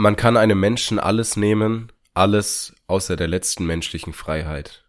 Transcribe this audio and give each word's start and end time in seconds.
Man 0.00 0.14
kann 0.14 0.36
einem 0.36 0.60
Menschen 0.60 1.00
alles 1.00 1.36
nehmen, 1.36 1.90
alles 2.14 2.72
außer 2.86 3.16
der 3.16 3.26
letzten 3.26 3.66
menschlichen 3.66 4.12
Freiheit. 4.12 4.84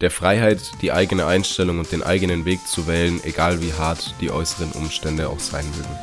Der 0.00 0.12
Freiheit, 0.12 0.60
die 0.80 0.92
eigene 0.92 1.26
Einstellung 1.26 1.80
und 1.80 1.90
den 1.90 2.04
eigenen 2.04 2.44
Weg 2.44 2.64
zu 2.64 2.86
wählen, 2.86 3.20
egal 3.24 3.60
wie 3.60 3.72
hart 3.72 4.14
die 4.20 4.30
äußeren 4.30 4.70
Umstände 4.70 5.28
auch 5.28 5.40
sein 5.40 5.64
mögen. 5.72 5.98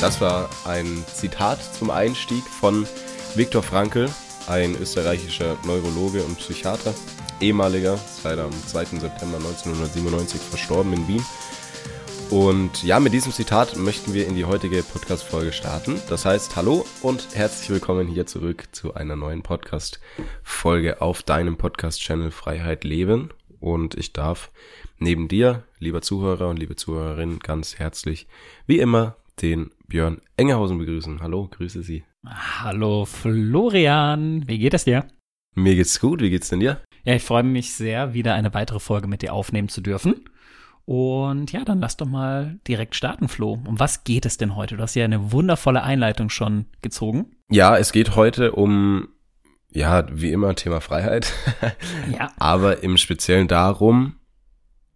Das 0.00 0.22
war 0.22 0.48
ein 0.64 1.04
Zitat 1.12 1.58
zum 1.74 1.90
Einstieg 1.90 2.44
von 2.44 2.86
Viktor 3.34 3.62
Frankl, 3.62 4.08
ein 4.46 4.74
österreichischer 4.74 5.58
Neurologe 5.66 6.22
und 6.22 6.38
Psychiater, 6.38 6.94
ehemaliger, 7.42 7.98
seit 8.22 8.38
am 8.38 8.52
2. 8.68 8.84
September 9.00 9.36
1997 9.36 10.40
verstorben 10.40 10.94
in 10.94 11.06
Wien 11.08 11.24
und 12.30 12.82
ja, 12.82 13.00
mit 13.00 13.12
diesem 13.12 13.32
Zitat 13.32 13.76
möchten 13.76 14.14
wir 14.14 14.26
in 14.26 14.34
die 14.34 14.44
heutige 14.44 14.82
Podcast-Folge 14.82 15.52
starten. 15.52 16.00
Das 16.08 16.24
heißt, 16.24 16.56
hallo 16.56 16.84
und 17.02 17.28
herzlich 17.34 17.70
willkommen 17.70 18.08
hier 18.08 18.26
zurück 18.26 18.64
zu 18.72 18.94
einer 18.94 19.16
neuen 19.16 19.42
Podcast-Folge 19.42 21.00
auf 21.00 21.22
deinem 21.22 21.56
Podcast-Channel 21.56 22.30
Freiheit 22.30 22.84
Leben. 22.84 23.30
Und 23.60 23.94
ich 23.94 24.12
darf 24.12 24.50
neben 24.98 25.28
dir, 25.28 25.62
lieber 25.78 26.02
Zuhörer 26.02 26.48
und 26.48 26.58
liebe 26.58 26.76
Zuhörerin, 26.76 27.38
ganz 27.38 27.78
herzlich, 27.78 28.26
wie 28.66 28.78
immer, 28.78 29.16
den 29.42 29.70
Björn 29.88 30.20
Engerhausen 30.36 30.78
begrüßen. 30.78 31.20
Hallo, 31.20 31.48
grüße 31.50 31.82
Sie. 31.82 32.04
Hallo 32.26 33.04
Florian, 33.04 34.46
wie 34.46 34.58
geht 34.58 34.74
es 34.74 34.84
dir? 34.84 35.06
Mir 35.54 35.74
geht's 35.76 36.00
gut, 36.00 36.20
wie 36.20 36.30
geht's 36.30 36.48
denn 36.48 36.60
dir? 36.60 36.80
Ja, 37.04 37.14
ich 37.14 37.22
freue 37.22 37.42
mich 37.42 37.74
sehr, 37.74 38.14
wieder 38.14 38.34
eine 38.34 38.54
weitere 38.54 38.80
Folge 38.80 39.08
mit 39.08 39.22
dir 39.22 39.34
aufnehmen 39.34 39.68
zu 39.68 39.80
dürfen. 39.80 40.24
Und 40.86 41.52
ja, 41.52 41.64
dann 41.64 41.80
lass 41.80 41.96
doch 41.96 42.06
mal 42.06 42.58
direkt 42.68 42.94
starten, 42.94 43.28
Flo. 43.28 43.58
Um 43.64 43.78
was 43.78 44.04
geht 44.04 44.26
es 44.26 44.36
denn 44.36 44.54
heute? 44.54 44.76
Du 44.76 44.82
hast 44.82 44.94
ja 44.94 45.04
eine 45.04 45.32
wundervolle 45.32 45.82
Einleitung 45.82 46.28
schon 46.28 46.66
gezogen. 46.82 47.36
Ja, 47.50 47.78
es 47.78 47.92
geht 47.92 48.16
heute 48.16 48.52
um, 48.52 49.08
ja, 49.72 50.06
wie 50.12 50.32
immer, 50.32 50.54
Thema 50.54 50.80
Freiheit. 50.80 51.32
ja. 52.12 52.32
Aber 52.38 52.82
im 52.82 52.98
Speziellen 52.98 53.48
darum, 53.48 54.16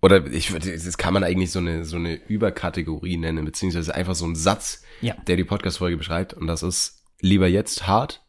oder 0.03 0.27
ich 0.27 0.53
würde, 0.53 0.73
das 0.73 0.99
kann 0.99 1.15
man 1.15 1.25
eigentlich 1.25 1.51
so 1.51 1.59
eine, 1.59 1.85
so 1.85 1.97
eine 1.97 2.15
Überkategorie 2.15 3.17
nennen, 3.17 3.45
beziehungsweise 3.45 3.95
einfach 3.95 4.15
so 4.15 4.27
ein 4.27 4.37
Satz, 4.37 4.83
ja. 5.01 5.15
der 5.27 5.37
die 5.37 5.45
Podcast-Folge 5.45 5.97
beschreibt. 5.97 6.35
Und 6.35 6.47
das 6.47 6.63
ist 6.63 7.05
lieber 7.21 7.49
jetzt 7.49 7.87
hart, 7.87 8.23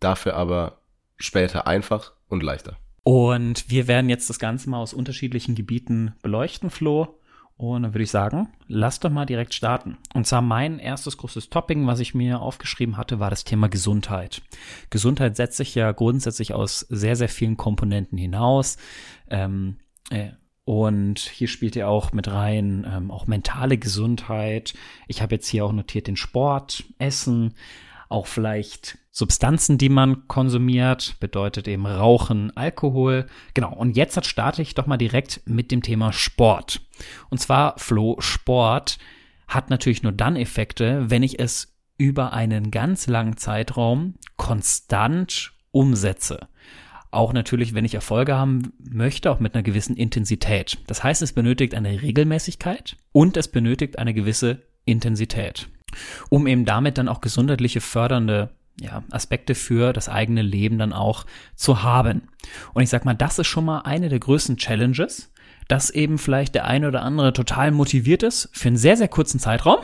dafür 0.00 0.34
aber 0.34 0.82
später 1.16 1.66
einfach 1.68 2.12
und 2.28 2.42
leichter. 2.42 2.78
Und 3.10 3.68
wir 3.68 3.88
werden 3.88 4.08
jetzt 4.08 4.30
das 4.30 4.38
Ganze 4.38 4.70
mal 4.70 4.78
aus 4.78 4.94
unterschiedlichen 4.94 5.56
Gebieten 5.56 6.14
beleuchten, 6.22 6.70
Flo. 6.70 7.18
Und 7.56 7.82
dann 7.82 7.92
würde 7.92 8.04
ich 8.04 8.10
sagen, 8.12 8.50
lass 8.68 9.00
doch 9.00 9.10
mal 9.10 9.26
direkt 9.26 9.52
starten. 9.52 9.98
Und 10.14 10.28
zwar 10.28 10.42
mein 10.42 10.78
erstes 10.78 11.16
großes 11.16 11.50
Topping, 11.50 11.88
was 11.88 11.98
ich 11.98 12.14
mir 12.14 12.40
aufgeschrieben 12.40 12.96
hatte, 12.96 13.18
war 13.18 13.28
das 13.28 13.42
Thema 13.42 13.68
Gesundheit. 13.68 14.42
Gesundheit 14.90 15.34
setzt 15.34 15.56
sich 15.56 15.74
ja 15.74 15.90
grundsätzlich 15.90 16.54
aus 16.54 16.86
sehr, 16.88 17.16
sehr 17.16 17.28
vielen 17.28 17.56
Komponenten 17.56 18.16
hinaus. 18.16 18.76
Ähm, 19.28 19.78
äh, 20.10 20.28
und 20.64 21.18
hier 21.18 21.48
spielt 21.48 21.74
ja 21.74 21.88
auch 21.88 22.12
mit 22.12 22.28
rein 22.28 22.86
ähm, 22.88 23.10
auch 23.10 23.26
mentale 23.26 23.76
Gesundheit. 23.76 24.72
Ich 25.08 25.20
habe 25.20 25.34
jetzt 25.34 25.48
hier 25.48 25.64
auch 25.64 25.72
notiert 25.72 26.06
den 26.06 26.16
Sport, 26.16 26.84
Essen, 26.98 27.54
auch 28.10 28.26
vielleicht 28.26 28.98
Substanzen, 29.12 29.78
die 29.78 29.88
man 29.88 30.28
konsumiert, 30.28 31.16
bedeutet 31.20 31.68
eben 31.68 31.86
Rauchen, 31.86 32.56
Alkohol. 32.56 33.26
Genau, 33.54 33.74
und 33.74 33.96
jetzt 33.96 34.24
starte 34.24 34.62
ich 34.62 34.74
doch 34.74 34.86
mal 34.86 34.96
direkt 34.96 35.42
mit 35.46 35.70
dem 35.70 35.82
Thema 35.82 36.12
Sport. 36.12 36.80
Und 37.28 37.38
zwar, 37.38 37.78
Flo, 37.78 38.16
Sport 38.20 38.98
hat 39.48 39.70
natürlich 39.70 40.02
nur 40.02 40.12
dann 40.12 40.36
Effekte, 40.36 41.10
wenn 41.10 41.22
ich 41.22 41.40
es 41.40 41.76
über 41.98 42.32
einen 42.32 42.70
ganz 42.70 43.08
langen 43.08 43.36
Zeitraum 43.36 44.14
konstant 44.36 45.52
umsetze. 45.70 46.48
Auch 47.10 47.32
natürlich, 47.32 47.74
wenn 47.74 47.84
ich 47.84 47.94
Erfolge 47.94 48.36
haben 48.36 48.72
möchte, 48.78 49.30
auch 49.30 49.40
mit 49.40 49.54
einer 49.54 49.64
gewissen 49.64 49.96
Intensität. 49.96 50.78
Das 50.86 51.02
heißt, 51.02 51.20
es 51.22 51.32
benötigt 51.32 51.74
eine 51.74 52.00
Regelmäßigkeit 52.00 52.96
und 53.12 53.36
es 53.36 53.48
benötigt 53.48 53.98
eine 53.98 54.14
gewisse 54.14 54.62
Intensität 54.84 55.68
um 56.28 56.46
eben 56.46 56.64
damit 56.64 56.98
dann 56.98 57.08
auch 57.08 57.20
gesundheitliche 57.20 57.80
fördernde 57.80 58.50
ja, 58.80 59.02
Aspekte 59.10 59.54
für 59.54 59.92
das 59.92 60.08
eigene 60.08 60.42
Leben 60.42 60.78
dann 60.78 60.92
auch 60.92 61.26
zu 61.54 61.82
haben. 61.82 62.22
Und 62.72 62.82
ich 62.82 62.88
sag 62.88 63.04
mal, 63.04 63.14
das 63.14 63.38
ist 63.38 63.46
schon 63.46 63.64
mal 63.64 63.80
eine 63.80 64.08
der 64.08 64.20
größten 64.20 64.56
Challenges, 64.56 65.32
dass 65.68 65.90
eben 65.90 66.18
vielleicht 66.18 66.54
der 66.54 66.64
eine 66.64 66.88
oder 66.88 67.02
andere 67.02 67.32
total 67.32 67.70
motiviert 67.70 68.22
ist 68.22 68.48
für 68.52 68.68
einen 68.68 68.76
sehr, 68.76 68.96
sehr 68.96 69.08
kurzen 69.08 69.38
Zeitraum, 69.38 69.78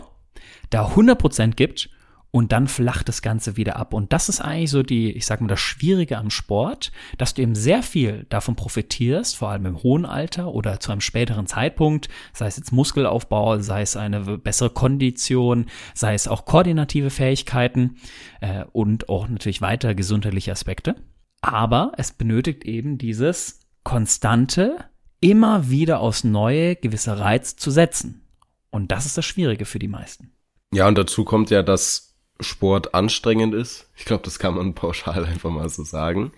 da 0.70 0.88
100% 0.88 1.54
gibt 1.54 1.90
und 2.36 2.52
dann 2.52 2.68
flacht 2.68 3.08
das 3.08 3.22
Ganze 3.22 3.56
wieder 3.56 3.76
ab. 3.76 3.94
Und 3.94 4.12
das 4.12 4.28
ist 4.28 4.42
eigentlich 4.42 4.70
so 4.70 4.82
die, 4.82 5.10
ich 5.10 5.24
sag 5.24 5.40
mal, 5.40 5.46
das 5.46 5.58
Schwierige 5.58 6.18
am 6.18 6.28
Sport, 6.28 6.92
dass 7.16 7.32
du 7.32 7.40
eben 7.40 7.54
sehr 7.54 7.82
viel 7.82 8.26
davon 8.28 8.56
profitierst, 8.56 9.38
vor 9.38 9.48
allem 9.48 9.64
im 9.64 9.82
hohen 9.82 10.04
Alter 10.04 10.52
oder 10.52 10.78
zu 10.78 10.92
einem 10.92 11.00
späteren 11.00 11.46
Zeitpunkt, 11.46 12.10
sei 12.34 12.46
es 12.46 12.58
jetzt 12.58 12.72
Muskelaufbau, 12.72 13.60
sei 13.60 13.80
es 13.80 13.96
eine 13.96 14.36
bessere 14.36 14.68
Kondition, 14.68 15.64
sei 15.94 16.12
es 16.12 16.28
auch 16.28 16.44
koordinative 16.44 17.08
Fähigkeiten 17.08 17.96
äh, 18.42 18.66
und 18.70 19.08
auch 19.08 19.28
natürlich 19.28 19.62
weitere 19.62 19.94
gesundheitliche 19.94 20.52
Aspekte. 20.52 20.94
Aber 21.40 21.92
es 21.96 22.12
benötigt 22.12 22.66
eben 22.66 22.98
dieses 22.98 23.60
konstante, 23.82 24.76
immer 25.20 25.70
wieder 25.70 26.00
aufs 26.00 26.22
Neue 26.22 26.76
gewisse 26.76 27.18
Reiz 27.18 27.56
zu 27.56 27.70
setzen. 27.70 28.26
Und 28.68 28.92
das 28.92 29.06
ist 29.06 29.16
das 29.16 29.24
Schwierige 29.24 29.64
für 29.64 29.78
die 29.78 29.88
meisten. 29.88 30.32
Ja, 30.74 30.86
und 30.86 30.98
dazu 30.98 31.24
kommt 31.24 31.48
ja, 31.48 31.62
dass 31.62 32.06
Sport 32.40 32.94
anstrengend 32.94 33.54
ist. 33.54 33.88
Ich 33.96 34.04
glaube, 34.04 34.22
das 34.24 34.38
kann 34.38 34.54
man 34.54 34.74
pauschal 34.74 35.24
einfach 35.24 35.50
mal 35.50 35.68
so 35.68 35.84
sagen. 35.84 36.32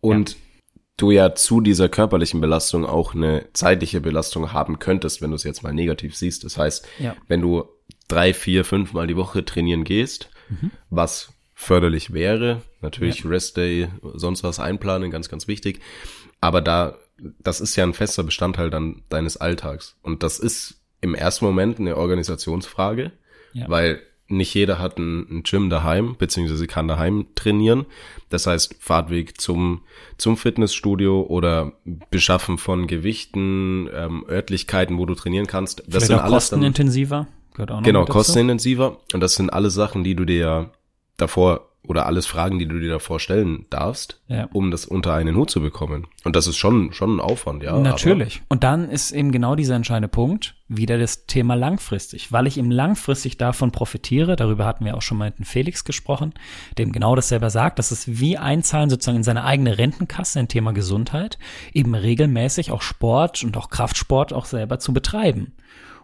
Und 0.00 0.30
ja. 0.30 0.36
du 0.96 1.10
ja 1.10 1.34
zu 1.34 1.60
dieser 1.60 1.88
körperlichen 1.88 2.40
Belastung 2.40 2.86
auch 2.86 3.14
eine 3.14 3.46
zeitliche 3.52 4.00
Belastung 4.00 4.52
haben 4.52 4.78
könntest, 4.78 5.22
wenn 5.22 5.30
du 5.30 5.36
es 5.36 5.44
jetzt 5.44 5.62
mal 5.62 5.74
negativ 5.74 6.16
siehst. 6.16 6.44
Das 6.44 6.56
heißt, 6.56 6.86
ja. 6.98 7.16
wenn 7.28 7.40
du 7.40 7.64
drei, 8.08 8.34
vier, 8.34 8.64
fünf 8.64 8.92
Mal 8.92 9.06
die 9.06 9.16
Woche 9.16 9.44
trainieren 9.44 9.84
gehst, 9.84 10.30
mhm. 10.48 10.70
was 10.88 11.32
förderlich 11.54 12.12
wäre, 12.12 12.62
natürlich 12.80 13.24
ja. 13.24 13.30
Restday, 13.30 13.88
sonst 14.14 14.42
was 14.42 14.60
einplanen, 14.60 15.10
ganz, 15.10 15.28
ganz 15.28 15.46
wichtig. 15.46 15.80
Aber 16.40 16.62
da, 16.62 16.96
das 17.38 17.60
ist 17.60 17.76
ja 17.76 17.84
ein 17.84 17.92
fester 17.92 18.22
Bestandteil 18.22 18.70
dann 18.70 19.02
deines 19.10 19.36
Alltags. 19.36 19.96
Und 20.02 20.22
das 20.22 20.38
ist 20.38 20.80
im 21.02 21.14
ersten 21.14 21.44
Moment 21.44 21.78
eine 21.78 21.96
Organisationsfrage, 21.96 23.12
weil 23.66 24.02
nicht 24.30 24.54
jeder 24.54 24.78
hat 24.78 24.98
ein, 24.98 25.26
ein 25.30 25.42
Gym 25.42 25.70
daheim, 25.70 26.16
beziehungsweise 26.16 26.66
kann 26.66 26.88
daheim 26.88 27.26
trainieren. 27.34 27.86
Das 28.28 28.46
heißt, 28.46 28.76
Fahrtweg 28.78 29.40
zum, 29.40 29.82
zum 30.18 30.36
Fitnessstudio 30.36 31.22
oder 31.22 31.72
Beschaffen 32.10 32.58
von 32.58 32.86
Gewichten, 32.86 33.88
ähm, 33.92 34.24
Örtlichkeiten, 34.28 34.98
wo 34.98 35.06
du 35.06 35.14
trainieren 35.14 35.46
kannst. 35.46 35.80
Das 35.80 35.86
Vielleicht 35.86 36.06
sind 36.06 36.16
auch 36.16 36.22
alles 36.22 36.50
kostenintensiver. 36.50 37.26
Noch 37.58 37.82
genau, 37.82 38.04
kostenintensiver. 38.04 38.98
Und 39.12 39.20
das 39.20 39.34
sind 39.34 39.52
alle 39.52 39.70
Sachen, 39.70 40.04
die 40.04 40.14
du 40.14 40.24
dir 40.24 40.70
davor 41.16 41.69
oder 41.82 42.06
alles 42.06 42.26
Fragen, 42.26 42.58
die 42.58 42.66
du 42.66 42.78
dir 42.78 42.90
davor 42.90 43.20
stellen 43.20 43.66
darfst, 43.70 44.20
ja. 44.28 44.48
um 44.52 44.70
das 44.70 44.84
unter 44.84 45.14
einen 45.14 45.34
Hut 45.34 45.50
zu 45.50 45.60
bekommen. 45.60 46.06
Und 46.24 46.36
das 46.36 46.46
ist 46.46 46.56
schon, 46.56 46.92
schon 46.92 47.16
ein 47.16 47.20
Aufwand, 47.20 47.62
ja. 47.62 47.78
Natürlich. 47.78 48.42
Und 48.48 48.64
dann 48.64 48.90
ist 48.90 49.12
eben 49.12 49.32
genau 49.32 49.54
dieser 49.54 49.76
entscheidende 49.76 50.08
Punkt 50.08 50.56
wieder 50.68 50.98
das 50.98 51.26
Thema 51.26 51.54
langfristig, 51.54 52.30
weil 52.32 52.46
ich 52.46 52.58
eben 52.58 52.70
langfristig 52.70 53.38
davon 53.38 53.72
profitiere. 53.72 54.36
Darüber 54.36 54.66
hatten 54.66 54.84
wir 54.84 54.96
auch 54.96 55.02
schon 55.02 55.18
mal 55.18 55.30
mit 55.30 55.38
dem 55.38 55.46
Felix 55.46 55.84
gesprochen, 55.84 56.34
dem 56.76 56.92
genau 56.92 57.16
das 57.16 57.28
selber 57.28 57.50
sagt. 57.50 57.78
Das 57.78 57.92
ist 57.92 58.20
wie 58.20 58.36
einzahlen 58.36 58.90
sozusagen 58.90 59.16
in 59.16 59.24
seine 59.24 59.44
eigene 59.44 59.78
Rentenkasse, 59.78 60.38
ein 60.38 60.48
Thema 60.48 60.72
Gesundheit, 60.72 61.38
eben 61.72 61.94
regelmäßig 61.94 62.70
auch 62.72 62.82
Sport 62.82 63.42
und 63.42 63.56
auch 63.56 63.70
Kraftsport 63.70 64.32
auch 64.32 64.44
selber 64.44 64.78
zu 64.78 64.92
betreiben. 64.92 65.54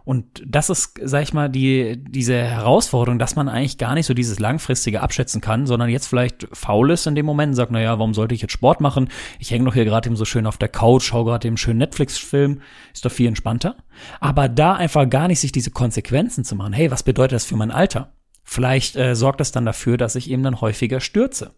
Und 0.07 0.41
das 0.47 0.69
ist, 0.69 0.97
sag 1.03 1.23
ich 1.23 1.33
mal, 1.33 1.49
die, 1.49 2.01
diese 2.01 2.33
Herausforderung, 2.33 3.19
dass 3.19 3.35
man 3.35 3.49
eigentlich 3.49 3.77
gar 3.77 3.93
nicht 3.93 4.05
so 4.05 4.13
dieses 4.13 4.39
langfristige 4.39 5.01
abschätzen 5.01 5.41
kann, 5.41 5.67
sondern 5.67 5.89
jetzt 5.89 6.07
vielleicht 6.07 6.47
faul 6.53 6.91
ist 6.91 7.07
in 7.07 7.15
dem 7.15 7.25
Moment 7.25 7.49
und 7.49 7.55
sagt, 7.55 7.73
na 7.73 7.81
ja, 7.81 7.99
warum 7.99 8.13
sollte 8.13 8.33
ich 8.33 8.41
jetzt 8.41 8.53
Sport 8.53 8.79
machen? 8.79 9.09
Ich 9.37 9.51
hänge 9.51 9.65
doch 9.65 9.73
hier 9.73 9.83
gerade 9.83 10.07
eben 10.07 10.15
so 10.15 10.23
schön 10.23 10.47
auf 10.47 10.55
der 10.55 10.69
Couch, 10.69 11.03
schaue 11.03 11.25
gerade 11.25 11.45
eben 11.45 11.57
schönen 11.57 11.79
Netflix-Film, 11.79 12.61
ist 12.93 13.03
doch 13.03 13.11
viel 13.11 13.27
entspannter. 13.27 13.75
Aber 14.21 14.47
da 14.47 14.75
einfach 14.75 15.09
gar 15.09 15.27
nicht 15.27 15.41
sich 15.41 15.51
diese 15.51 15.71
Konsequenzen 15.71 16.45
zu 16.45 16.55
machen. 16.55 16.71
Hey, 16.71 16.89
was 16.89 17.03
bedeutet 17.03 17.33
das 17.33 17.45
für 17.45 17.57
mein 17.57 17.71
Alter? 17.71 18.13
Vielleicht 18.45 18.95
äh, 18.95 19.13
sorgt 19.13 19.41
das 19.41 19.51
dann 19.51 19.65
dafür, 19.65 19.97
dass 19.97 20.15
ich 20.15 20.31
eben 20.31 20.41
dann 20.41 20.61
häufiger 20.61 21.01
stürze. 21.01 21.51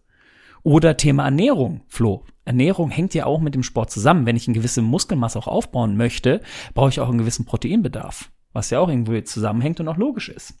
Oder 0.64 0.96
Thema 0.96 1.22
Ernährung, 1.22 1.82
Flo. 1.86 2.24
Ernährung 2.44 2.90
hängt 2.90 3.14
ja 3.14 3.26
auch 3.26 3.40
mit 3.40 3.54
dem 3.54 3.62
Sport 3.62 3.92
zusammen. 3.92 4.26
Wenn 4.26 4.34
ich 4.34 4.48
eine 4.48 4.56
gewisse 4.56 4.82
Muskelmasse 4.82 5.38
auch 5.38 5.46
aufbauen 5.46 5.96
möchte, 5.96 6.40
brauche 6.74 6.88
ich 6.88 6.98
auch 6.98 7.08
einen 7.08 7.18
gewissen 7.18 7.44
Proteinbedarf 7.44 8.28
was 8.52 8.70
ja 8.70 8.80
auch 8.80 8.88
irgendwo 8.88 9.18
zusammenhängt 9.20 9.80
und 9.80 9.88
auch 9.88 9.96
logisch 9.96 10.28
ist. 10.28 10.54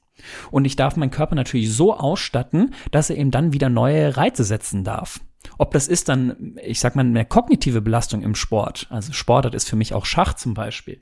Und 0.50 0.64
ich 0.64 0.76
darf 0.76 0.96
meinen 0.96 1.10
Körper 1.10 1.34
natürlich 1.34 1.72
so 1.72 1.96
ausstatten, 1.96 2.74
dass 2.90 3.10
er 3.10 3.16
eben 3.16 3.30
dann 3.30 3.52
wieder 3.52 3.68
neue 3.68 4.16
Reize 4.16 4.44
setzen 4.44 4.84
darf. 4.84 5.20
Ob 5.56 5.72
das 5.72 5.88
ist 5.88 6.08
dann, 6.08 6.56
ich 6.62 6.80
sag 6.80 6.96
mal, 6.96 7.04
eine 7.04 7.24
kognitive 7.24 7.80
Belastung 7.80 8.22
im 8.22 8.34
Sport. 8.34 8.86
Also 8.90 9.12
Sportart 9.12 9.54
ist 9.54 9.68
für 9.68 9.76
mich 9.76 9.94
auch 9.94 10.04
Schach 10.04 10.34
zum 10.34 10.54
Beispiel. 10.54 11.00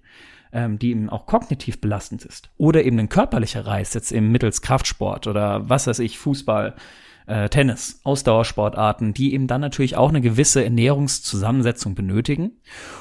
ähm, 0.52 0.78
die 0.78 0.90
eben 0.90 1.10
auch 1.10 1.26
kognitiv 1.26 1.80
belastend 1.80 2.24
ist. 2.24 2.50
Oder 2.56 2.84
eben 2.84 2.98
ein 2.98 3.08
körperlicher 3.08 3.66
Reiz, 3.66 3.94
jetzt 3.94 4.12
eben 4.12 4.30
mittels 4.30 4.62
Kraftsport 4.62 5.26
oder 5.26 5.68
was 5.68 5.86
weiß 5.86 5.98
ich, 6.00 6.18
Fußball, 6.18 6.74
äh, 7.28 7.48
Tennis, 7.48 8.00
Ausdauersportarten, 8.04 9.12
die 9.14 9.34
eben 9.34 9.46
dann 9.46 9.60
natürlich 9.60 9.96
auch 9.96 10.08
eine 10.08 10.20
gewisse 10.20 10.64
Ernährungszusammensetzung 10.64 11.94
benötigen. 11.94 12.52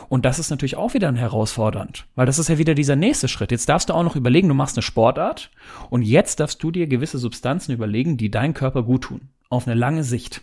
Und 0.09 0.25
das 0.25 0.37
ist 0.37 0.49
natürlich 0.49 0.75
auch 0.75 0.93
wieder 0.93 1.11
herausfordernd, 1.13 2.05
weil 2.15 2.25
das 2.25 2.37
ist 2.37 2.49
ja 2.49 2.57
wieder 2.57 2.75
dieser 2.75 2.95
nächste 2.95 3.27
Schritt. 3.27 3.51
Jetzt 3.51 3.69
darfst 3.69 3.89
du 3.89 3.93
auch 3.93 4.03
noch 4.03 4.15
überlegen, 4.15 4.49
du 4.49 4.53
machst 4.53 4.77
eine 4.77 4.83
Sportart 4.83 5.49
und 5.89 6.01
jetzt 6.01 6.39
darfst 6.39 6.61
du 6.61 6.71
dir 6.71 6.87
gewisse 6.87 7.17
Substanzen 7.17 7.71
überlegen, 7.71 8.17
die 8.17 8.29
deinen 8.29 8.53
Körper 8.53 8.83
gut 8.83 9.05
tun. 9.05 9.29
Auf 9.49 9.65
eine 9.65 9.75
lange 9.75 10.03
Sicht. 10.03 10.41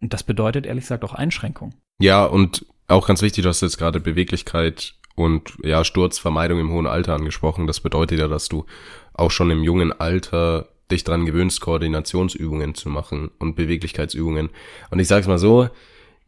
Und 0.00 0.12
das 0.12 0.22
bedeutet 0.22 0.66
ehrlich 0.66 0.84
gesagt 0.84 1.04
auch 1.04 1.14
Einschränkung. 1.14 1.74
Ja, 1.98 2.24
und 2.24 2.64
auch 2.86 3.08
ganz 3.08 3.22
wichtig, 3.22 3.42
du 3.42 3.48
hast 3.48 3.62
jetzt 3.62 3.78
gerade 3.78 3.98
Beweglichkeit 3.98 4.94
und 5.16 5.54
ja, 5.64 5.82
Sturzvermeidung 5.82 6.60
im 6.60 6.70
hohen 6.70 6.86
Alter 6.86 7.14
angesprochen. 7.14 7.66
Das 7.66 7.80
bedeutet 7.80 8.20
ja, 8.20 8.28
dass 8.28 8.48
du 8.48 8.66
auch 9.14 9.30
schon 9.30 9.50
im 9.50 9.64
jungen 9.64 9.92
Alter 9.92 10.68
dich 10.90 11.04
dran 11.04 11.26
gewöhnst, 11.26 11.60
Koordinationsübungen 11.60 12.74
zu 12.74 12.88
machen 12.88 13.30
und 13.38 13.56
Beweglichkeitsübungen. 13.56 14.50
Und 14.90 14.98
ich 14.98 15.08
sag's 15.08 15.26
mal 15.26 15.38
so, 15.38 15.68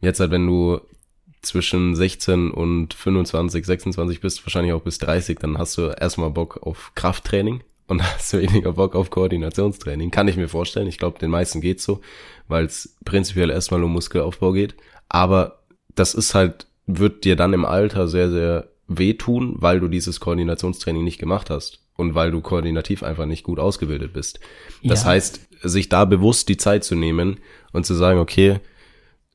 jetzt 0.01 0.19
halt, 0.19 0.31
wenn 0.31 0.47
du 0.47 0.81
zwischen 1.41 1.95
16 1.95 2.51
und 2.51 2.93
25, 2.93 3.65
26 3.65 4.21
bist, 4.21 4.45
wahrscheinlich 4.45 4.73
auch 4.73 4.81
bis 4.81 4.97
30, 4.97 5.39
dann 5.39 5.57
hast 5.57 5.77
du 5.77 5.87
erstmal 5.87 6.31
Bock 6.31 6.61
auf 6.63 6.91
Krafttraining 6.95 7.63
und 7.87 8.03
hast 8.15 8.33
weniger 8.33 8.73
Bock 8.73 8.95
auf 8.95 9.09
Koordinationstraining. 9.09 10.11
Kann 10.11 10.27
ich 10.27 10.37
mir 10.37 10.49
vorstellen. 10.49 10.87
Ich 10.87 10.97
glaube, 10.97 11.19
den 11.19 11.31
meisten 11.31 11.61
geht's 11.61 11.83
so, 11.83 12.01
weil 12.47 12.65
es 12.65 12.95
prinzipiell 13.05 13.49
erstmal 13.49 13.83
um 13.83 13.93
Muskelaufbau 13.93 14.51
geht. 14.51 14.75
Aber 15.07 15.59
das 15.95 16.13
ist 16.13 16.35
halt, 16.35 16.67
wird 16.85 17.23
dir 17.23 17.35
dann 17.35 17.53
im 17.53 17.65
Alter 17.65 18.07
sehr, 18.07 18.29
sehr 18.29 18.69
wehtun, 18.89 19.55
weil 19.59 19.79
du 19.79 19.87
dieses 19.87 20.19
Koordinationstraining 20.19 21.03
nicht 21.03 21.19
gemacht 21.19 21.49
hast 21.49 21.79
und 21.95 22.15
weil 22.15 22.31
du 22.31 22.41
koordinativ 22.41 23.03
einfach 23.03 23.25
nicht 23.25 23.43
gut 23.43 23.59
ausgebildet 23.59 24.13
bist. 24.13 24.39
Das 24.83 25.03
ja. 25.03 25.09
heißt, 25.09 25.47
sich 25.61 25.89
da 25.89 26.05
bewusst 26.05 26.49
die 26.49 26.57
Zeit 26.57 26.83
zu 26.83 26.95
nehmen 26.95 27.39
und 27.71 27.85
zu 27.85 27.93
sagen, 27.93 28.19
okay, 28.19 28.59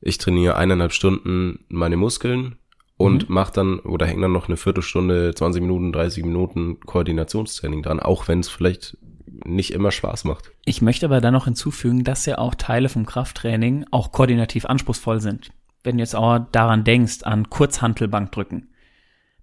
ich 0.01 0.17
trainiere 0.17 0.57
eineinhalb 0.57 0.91
Stunden 0.91 1.65
meine 1.69 1.97
Muskeln 1.97 2.57
und 2.97 3.29
mhm. 3.29 3.35
mach 3.35 3.49
dann 3.49 3.79
oder 3.79 4.05
häng 4.05 4.21
dann 4.21 4.31
noch 4.31 4.47
eine 4.47 4.57
Viertelstunde, 4.57 5.33
20 5.33 5.61
Minuten, 5.61 5.91
30 5.91 6.23
Minuten 6.23 6.79
Koordinationstraining 6.81 7.81
dran, 7.83 7.99
auch 7.99 8.27
wenn 8.27 8.39
es 8.39 8.49
vielleicht 8.49 8.97
nicht 9.45 9.71
immer 9.71 9.91
Spaß 9.91 10.23
macht. 10.23 10.51
Ich 10.65 10.81
möchte 10.81 11.05
aber 11.05 11.21
dann 11.21 11.33
noch 11.33 11.45
hinzufügen, 11.45 12.03
dass 12.03 12.25
ja 12.25 12.37
auch 12.37 12.55
Teile 12.55 12.89
vom 12.89 13.05
Krafttraining 13.05 13.85
auch 13.91 14.11
koordinativ 14.11 14.65
anspruchsvoll 14.65 15.21
sind. 15.21 15.51
Wenn 15.83 15.97
du 15.97 16.03
jetzt 16.03 16.15
auch 16.15 16.39
daran 16.51 16.83
denkst, 16.83 17.23
an 17.23 17.49
Kurzhantelbankdrücken 17.49 18.69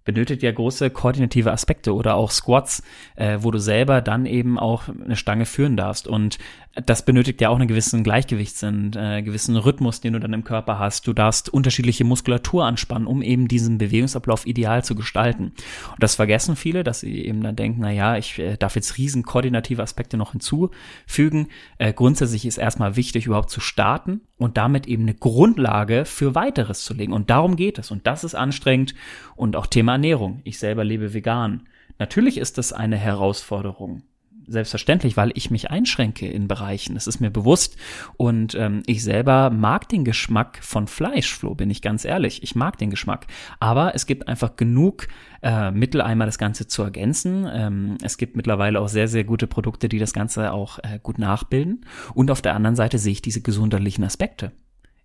benötigt 0.04 0.42
ja 0.42 0.52
große 0.52 0.90
koordinative 0.90 1.52
Aspekte 1.52 1.94
oder 1.94 2.14
auch 2.14 2.30
Squats, 2.30 2.82
äh, 3.16 3.38
wo 3.40 3.50
du 3.50 3.58
selber 3.58 4.00
dann 4.00 4.26
eben 4.26 4.58
auch 4.58 4.84
eine 4.88 5.16
Stange 5.16 5.46
führen 5.46 5.76
darfst. 5.76 6.06
Und 6.06 6.38
das 6.74 7.04
benötigt 7.04 7.40
ja 7.42 7.50
auch 7.50 7.56
einen 7.56 7.68
gewissen 7.68 8.02
Gleichgewichtssinn, 8.02 8.92
äh, 8.94 9.22
gewissen 9.22 9.56
Rhythmus, 9.56 10.00
den 10.00 10.14
du 10.14 10.20
dann 10.20 10.32
im 10.32 10.44
Körper 10.44 10.78
hast. 10.78 11.06
Du 11.06 11.12
darfst 11.12 11.50
unterschiedliche 11.50 12.04
Muskulatur 12.04 12.64
anspannen, 12.64 13.06
um 13.06 13.20
eben 13.20 13.46
diesen 13.46 13.76
Bewegungsablauf 13.76 14.46
ideal 14.46 14.82
zu 14.82 14.94
gestalten. 14.94 15.52
Und 15.90 16.02
das 16.02 16.14
vergessen 16.14 16.56
viele, 16.56 16.82
dass 16.82 17.00
sie 17.00 17.26
eben 17.26 17.42
dann 17.42 17.56
denken, 17.56 17.80
na 17.82 17.90
ja, 17.90 18.16
ich 18.16 18.38
äh, 18.38 18.56
darf 18.56 18.74
jetzt 18.74 18.96
riesen 18.96 19.22
koordinative 19.22 19.82
Aspekte 19.82 20.16
noch 20.16 20.32
hinzufügen. 20.32 21.48
Äh, 21.76 21.92
grundsätzlich 21.92 22.46
ist 22.46 22.56
erstmal 22.56 22.96
wichtig, 22.96 23.26
überhaupt 23.26 23.50
zu 23.50 23.60
starten 23.60 24.22
und 24.38 24.56
damit 24.56 24.86
eben 24.86 25.02
eine 25.02 25.14
Grundlage 25.14 26.06
für 26.06 26.34
weiteres 26.34 26.84
zu 26.84 26.94
legen. 26.94 27.12
Und 27.12 27.28
darum 27.28 27.56
geht 27.56 27.78
es. 27.78 27.90
Und 27.90 28.06
das 28.06 28.24
ist 28.24 28.34
anstrengend. 28.34 28.94
Und 29.36 29.56
auch 29.56 29.66
Thema 29.66 29.92
Ernährung. 29.92 30.40
Ich 30.44 30.58
selber 30.58 30.84
lebe 30.84 31.12
vegan. 31.12 31.68
Natürlich 31.98 32.38
ist 32.38 32.56
das 32.56 32.72
eine 32.72 32.96
Herausforderung 32.96 34.02
selbstverständlich, 34.46 35.16
weil 35.16 35.32
ich 35.34 35.50
mich 35.50 35.70
einschränke 35.70 36.26
in 36.26 36.48
Bereichen. 36.48 36.94
Das 36.94 37.06
ist 37.06 37.20
mir 37.20 37.30
bewusst. 37.30 37.76
Und 38.16 38.54
ähm, 38.54 38.82
ich 38.86 39.02
selber 39.02 39.50
mag 39.50 39.88
den 39.88 40.04
Geschmack 40.04 40.58
von 40.62 40.86
Fleisch, 40.86 41.34
Flo, 41.34 41.54
bin 41.54 41.70
ich 41.70 41.82
ganz 41.82 42.04
ehrlich. 42.04 42.42
Ich 42.42 42.54
mag 42.54 42.78
den 42.78 42.90
Geschmack. 42.90 43.26
Aber 43.60 43.94
es 43.94 44.06
gibt 44.06 44.28
einfach 44.28 44.56
genug 44.56 45.08
äh, 45.42 45.70
Mittel, 45.70 46.00
einmal 46.00 46.26
das 46.26 46.38
Ganze 46.38 46.66
zu 46.66 46.82
ergänzen. 46.82 47.48
Ähm, 47.52 47.98
es 48.02 48.16
gibt 48.16 48.36
mittlerweile 48.36 48.80
auch 48.80 48.88
sehr, 48.88 49.08
sehr 49.08 49.24
gute 49.24 49.46
Produkte, 49.46 49.88
die 49.88 49.98
das 49.98 50.12
Ganze 50.12 50.52
auch 50.52 50.78
äh, 50.80 50.98
gut 51.02 51.18
nachbilden. 51.18 51.84
Und 52.14 52.30
auf 52.30 52.42
der 52.42 52.54
anderen 52.54 52.76
Seite 52.76 52.98
sehe 52.98 53.12
ich 53.12 53.22
diese 53.22 53.42
gesundheitlichen 53.42 54.04
Aspekte 54.04 54.52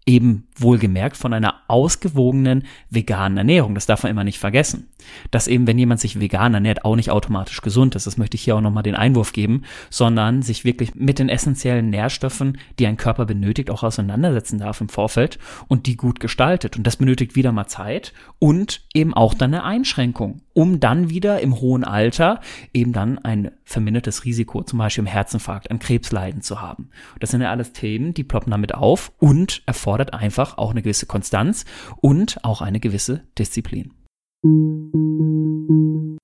eben 0.07 0.47
wohlgemerkt 0.55 1.17
von 1.17 1.33
einer 1.33 1.55
ausgewogenen 1.67 2.63
veganen 2.89 3.37
Ernährung. 3.37 3.75
Das 3.75 3.85
darf 3.85 4.03
man 4.03 4.11
immer 4.11 4.23
nicht 4.23 4.39
vergessen. 4.39 4.87
Dass 5.31 5.47
eben, 5.47 5.67
wenn 5.67 5.77
jemand 5.77 5.99
sich 5.99 6.19
vegan 6.19 6.53
ernährt, 6.53 6.85
auch 6.85 6.95
nicht 6.95 7.11
automatisch 7.11 7.61
gesund 7.61 7.95
ist. 7.95 8.07
Das 8.07 8.17
möchte 8.17 8.35
ich 8.35 8.43
hier 8.43 8.55
auch 8.55 8.61
nochmal 8.61 8.83
den 8.83 8.95
Einwurf 8.95 9.33
geben, 9.33 9.63
sondern 9.89 10.41
sich 10.41 10.63
wirklich 10.63 10.95
mit 10.95 11.19
den 11.19 11.29
essentiellen 11.29 11.89
Nährstoffen, 11.89 12.57
die 12.79 12.87
ein 12.87 12.97
Körper 12.97 13.25
benötigt, 13.25 13.69
auch 13.69 13.83
auseinandersetzen 13.83 14.59
darf 14.59 14.81
im 14.81 14.89
Vorfeld 14.89 15.37
und 15.67 15.85
die 15.85 15.97
gut 15.97 16.19
gestaltet. 16.19 16.77
Und 16.77 16.87
das 16.87 16.95
benötigt 16.95 17.35
wieder 17.35 17.51
mal 17.51 17.67
Zeit 17.67 18.13
und 18.39 18.81
eben 18.93 19.13
auch 19.13 19.33
dann 19.33 19.53
eine 19.53 19.63
Einschränkung, 19.63 20.41
um 20.57 20.79
dann 20.79 21.11
wieder 21.11 21.39
im 21.41 21.61
hohen 21.61 21.83
Alter 21.83 22.41
eben 22.73 22.91
dann 22.91 23.19
ein 23.19 23.51
vermindertes 23.63 24.25
Risiko, 24.25 24.63
zum 24.63 24.79
Beispiel 24.79 25.03
im 25.03 25.07
Herzinfarkt, 25.07 25.69
an 25.69 25.77
Krebsleiden 25.77 26.41
zu 26.41 26.59
haben. 26.59 26.89
Das 27.19 27.29
sind 27.29 27.41
ja 27.41 27.51
alles 27.51 27.73
Themen, 27.73 28.15
die 28.15 28.23
ploppen 28.23 28.49
damit 28.49 28.73
auf 28.73 29.11
und 29.19 29.61
erfordert 29.67 30.15
einfach 30.15 30.57
auch 30.57 30.71
eine 30.71 30.81
gewisse 30.81 31.05
Konstanz 31.05 31.65
und 31.97 32.43
auch 32.43 32.61
eine 32.61 32.79
gewisse 32.79 33.21
Disziplin. 33.37 33.93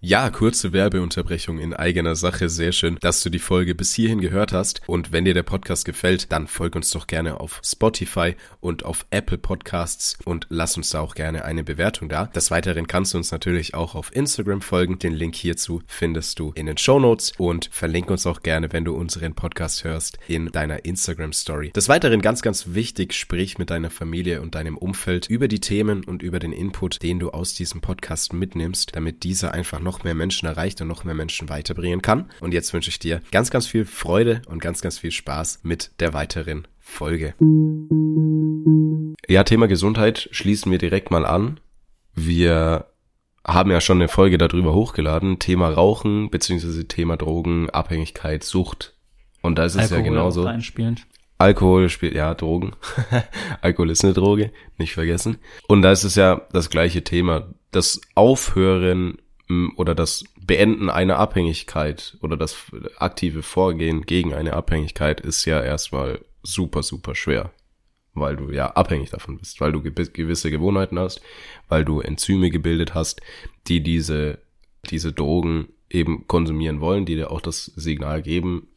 Ja, 0.06 0.30
kurze 0.32 0.74
Werbeunterbrechung 0.74 1.60
in 1.60 1.74
eigener 1.74 2.18
Sache. 2.18 2.50
Sehr 2.50 2.74
schön, 2.74 2.98
dass 3.00 3.24
du 3.24 3.30
die 3.30 3.40
Folge 3.40 3.74
bis 3.74 3.94
hierhin 3.94 4.20
gehört 4.20 4.52
hast. 4.52 4.82
Und 4.86 5.14
wenn 5.14 5.24
dir 5.24 5.34
der 5.34 5.44
Podcast 5.44 5.86
gefällt, 5.86 6.30
dann 6.34 6.48
folg 6.48 6.76
uns 6.76 6.92
doch 6.92 7.08
gerne 7.08 7.40
auf 7.40 7.62
Spotify 7.64 8.36
und 8.60 8.84
auf 8.84 9.06
Apple 9.12 9.38
Podcasts 9.38 10.18
und 10.26 10.46
lass 10.50 10.76
uns 10.76 10.90
da 10.90 11.00
auch 11.00 11.16
gerne 11.16 11.46
eine 11.46 11.64
Bewertung 11.64 12.10
da. 12.10 12.26
Des 12.26 12.52
Weiteren 12.52 12.86
kannst 12.86 13.14
du 13.14 13.18
uns 13.18 13.32
natürlich 13.32 13.76
auch 13.76 13.96
auf 13.96 14.14
Instagram 14.14 14.60
folgen. 14.60 15.00
Den 15.00 15.14
Link 15.14 15.36
hierzu 15.36 15.82
findest 15.88 16.38
du 16.38 16.52
in 16.54 16.66
den 16.66 16.78
Show 16.78 17.00
Notes 17.00 17.32
und 17.38 17.70
verlink 17.72 18.12
uns 18.12 18.28
auch 18.28 18.42
gerne, 18.42 18.74
wenn 18.74 18.84
du 18.84 18.96
unseren 18.96 19.36
Podcast 19.36 19.86
hörst, 19.86 20.20
in 20.28 20.48
deiner 20.48 20.84
Instagram 20.84 21.32
Story. 21.32 21.72
Des 21.72 21.88
Weiteren 21.88 22.22
ganz, 22.22 22.42
ganz 22.42 22.74
wichtig, 22.74 23.14
sprich 23.14 23.58
mit 23.58 23.70
deiner 23.70 23.90
Familie 23.90 24.42
und 24.42 24.56
deinem 24.56 24.78
Umfeld 24.78 25.30
über 25.30 25.48
die 25.48 25.62
Themen 25.62 26.04
und 26.04 26.24
über 26.24 26.40
den 26.40 26.52
Input, 26.52 27.02
den 27.04 27.20
du 27.20 27.30
aus 27.30 27.54
diesem 27.54 27.80
Podcast 27.80 28.34
mitnimmst, 28.34 28.98
damit 28.98 29.24
dieser 29.24 29.54
einfach 29.54 29.80
noch 29.80 29.93
noch 29.94 30.04
mehr 30.04 30.16
Menschen 30.16 30.48
erreicht 30.48 30.82
und 30.82 30.88
noch 30.88 31.04
mehr 31.04 31.14
Menschen 31.14 31.50
weiterbringen 31.50 32.02
kann. 32.02 32.32
Und 32.40 32.54
jetzt 32.54 32.74
wünsche 32.74 32.90
ich 32.90 32.98
dir 32.98 33.22
ganz, 33.32 33.52
ganz 33.52 33.68
viel 33.68 33.86
Freude 33.86 34.42
und 34.48 34.60
ganz, 34.60 34.82
ganz 34.82 34.98
viel 34.98 35.12
Spaß 35.12 35.60
mit 35.64 35.92
der 36.00 36.14
weiteren 36.14 36.68
Folge. 36.80 37.36
Ja, 39.30 39.44
Thema 39.44 39.68
Gesundheit 39.68 40.30
schließen 40.32 40.72
wir 40.72 40.80
direkt 40.80 41.12
mal 41.12 41.26
an. 41.26 41.60
Wir 42.16 42.88
haben 43.46 43.72
ja 43.72 43.82
schon 43.82 44.00
eine 44.00 44.08
Folge 44.08 44.38
darüber 44.38 44.74
hochgeladen. 44.74 45.38
Thema 45.38 45.70
Rauchen, 45.70 46.32
beziehungsweise 46.32 46.88
Thema 46.88 47.16
Drogen, 47.16 47.70
Abhängigkeit, 47.70 48.44
Sucht. 48.44 48.96
Und 49.42 49.60
da 49.60 49.66
ist 49.66 49.76
es 49.76 49.92
Alkohol 49.92 49.98
ja 50.00 50.04
genauso. 50.04 50.48
Alkohol 51.38 51.90
spielt, 51.90 52.16
ja, 52.16 52.34
Drogen. 52.34 52.72
Alkohol 53.62 53.90
ist 53.90 54.04
eine 54.04 54.14
Droge, 54.14 54.52
nicht 54.78 54.94
vergessen. 54.94 55.38
Und 55.68 55.82
da 55.82 55.92
ist 55.92 56.04
es 56.04 56.16
ja 56.16 56.48
das 56.52 56.70
gleiche 56.70 57.04
Thema. 57.04 57.54
Das 57.72 58.00
Aufhören 58.16 59.18
oder 59.76 59.96
das 59.96 60.24
Beenden 60.40 60.90
einer 60.90 61.18
Abhängigkeit 61.18 62.18
oder 62.22 62.38
das 62.38 62.58
aktive 62.98 63.44
Vorgehen 63.44 64.06
gegen 64.06 64.34
eine 64.34 64.54
Abhängigkeit 64.54 65.22
ist 65.22 65.46
ja 65.46 65.62
erstmal 65.62 66.20
super, 66.44 66.84
super 66.84 67.16
schwer, 67.16 67.52
weil 68.14 68.36
du 68.36 68.52
ja 68.52 68.72
abhängig 68.72 69.10
davon 69.10 69.38
bist, 69.38 69.62
weil 69.62 69.72
du 69.72 69.82
gewisse 69.82 70.52
Gewohnheiten 70.52 71.00
hast, 71.00 71.22
weil 71.70 71.86
du 71.86 72.02
Enzyme 72.02 72.50
gebildet 72.50 72.94
hast, 72.94 73.22
die 73.68 73.82
diese, 73.82 74.40
diese 74.90 75.14
Drogen 75.14 75.70
eben 75.90 76.28
konsumieren 76.28 76.82
wollen, 76.82 77.06
die 77.06 77.16
dir 77.16 77.32
auch 77.32 77.42
das 77.42 77.66
Signal 77.66 78.22
geben, 78.22 78.68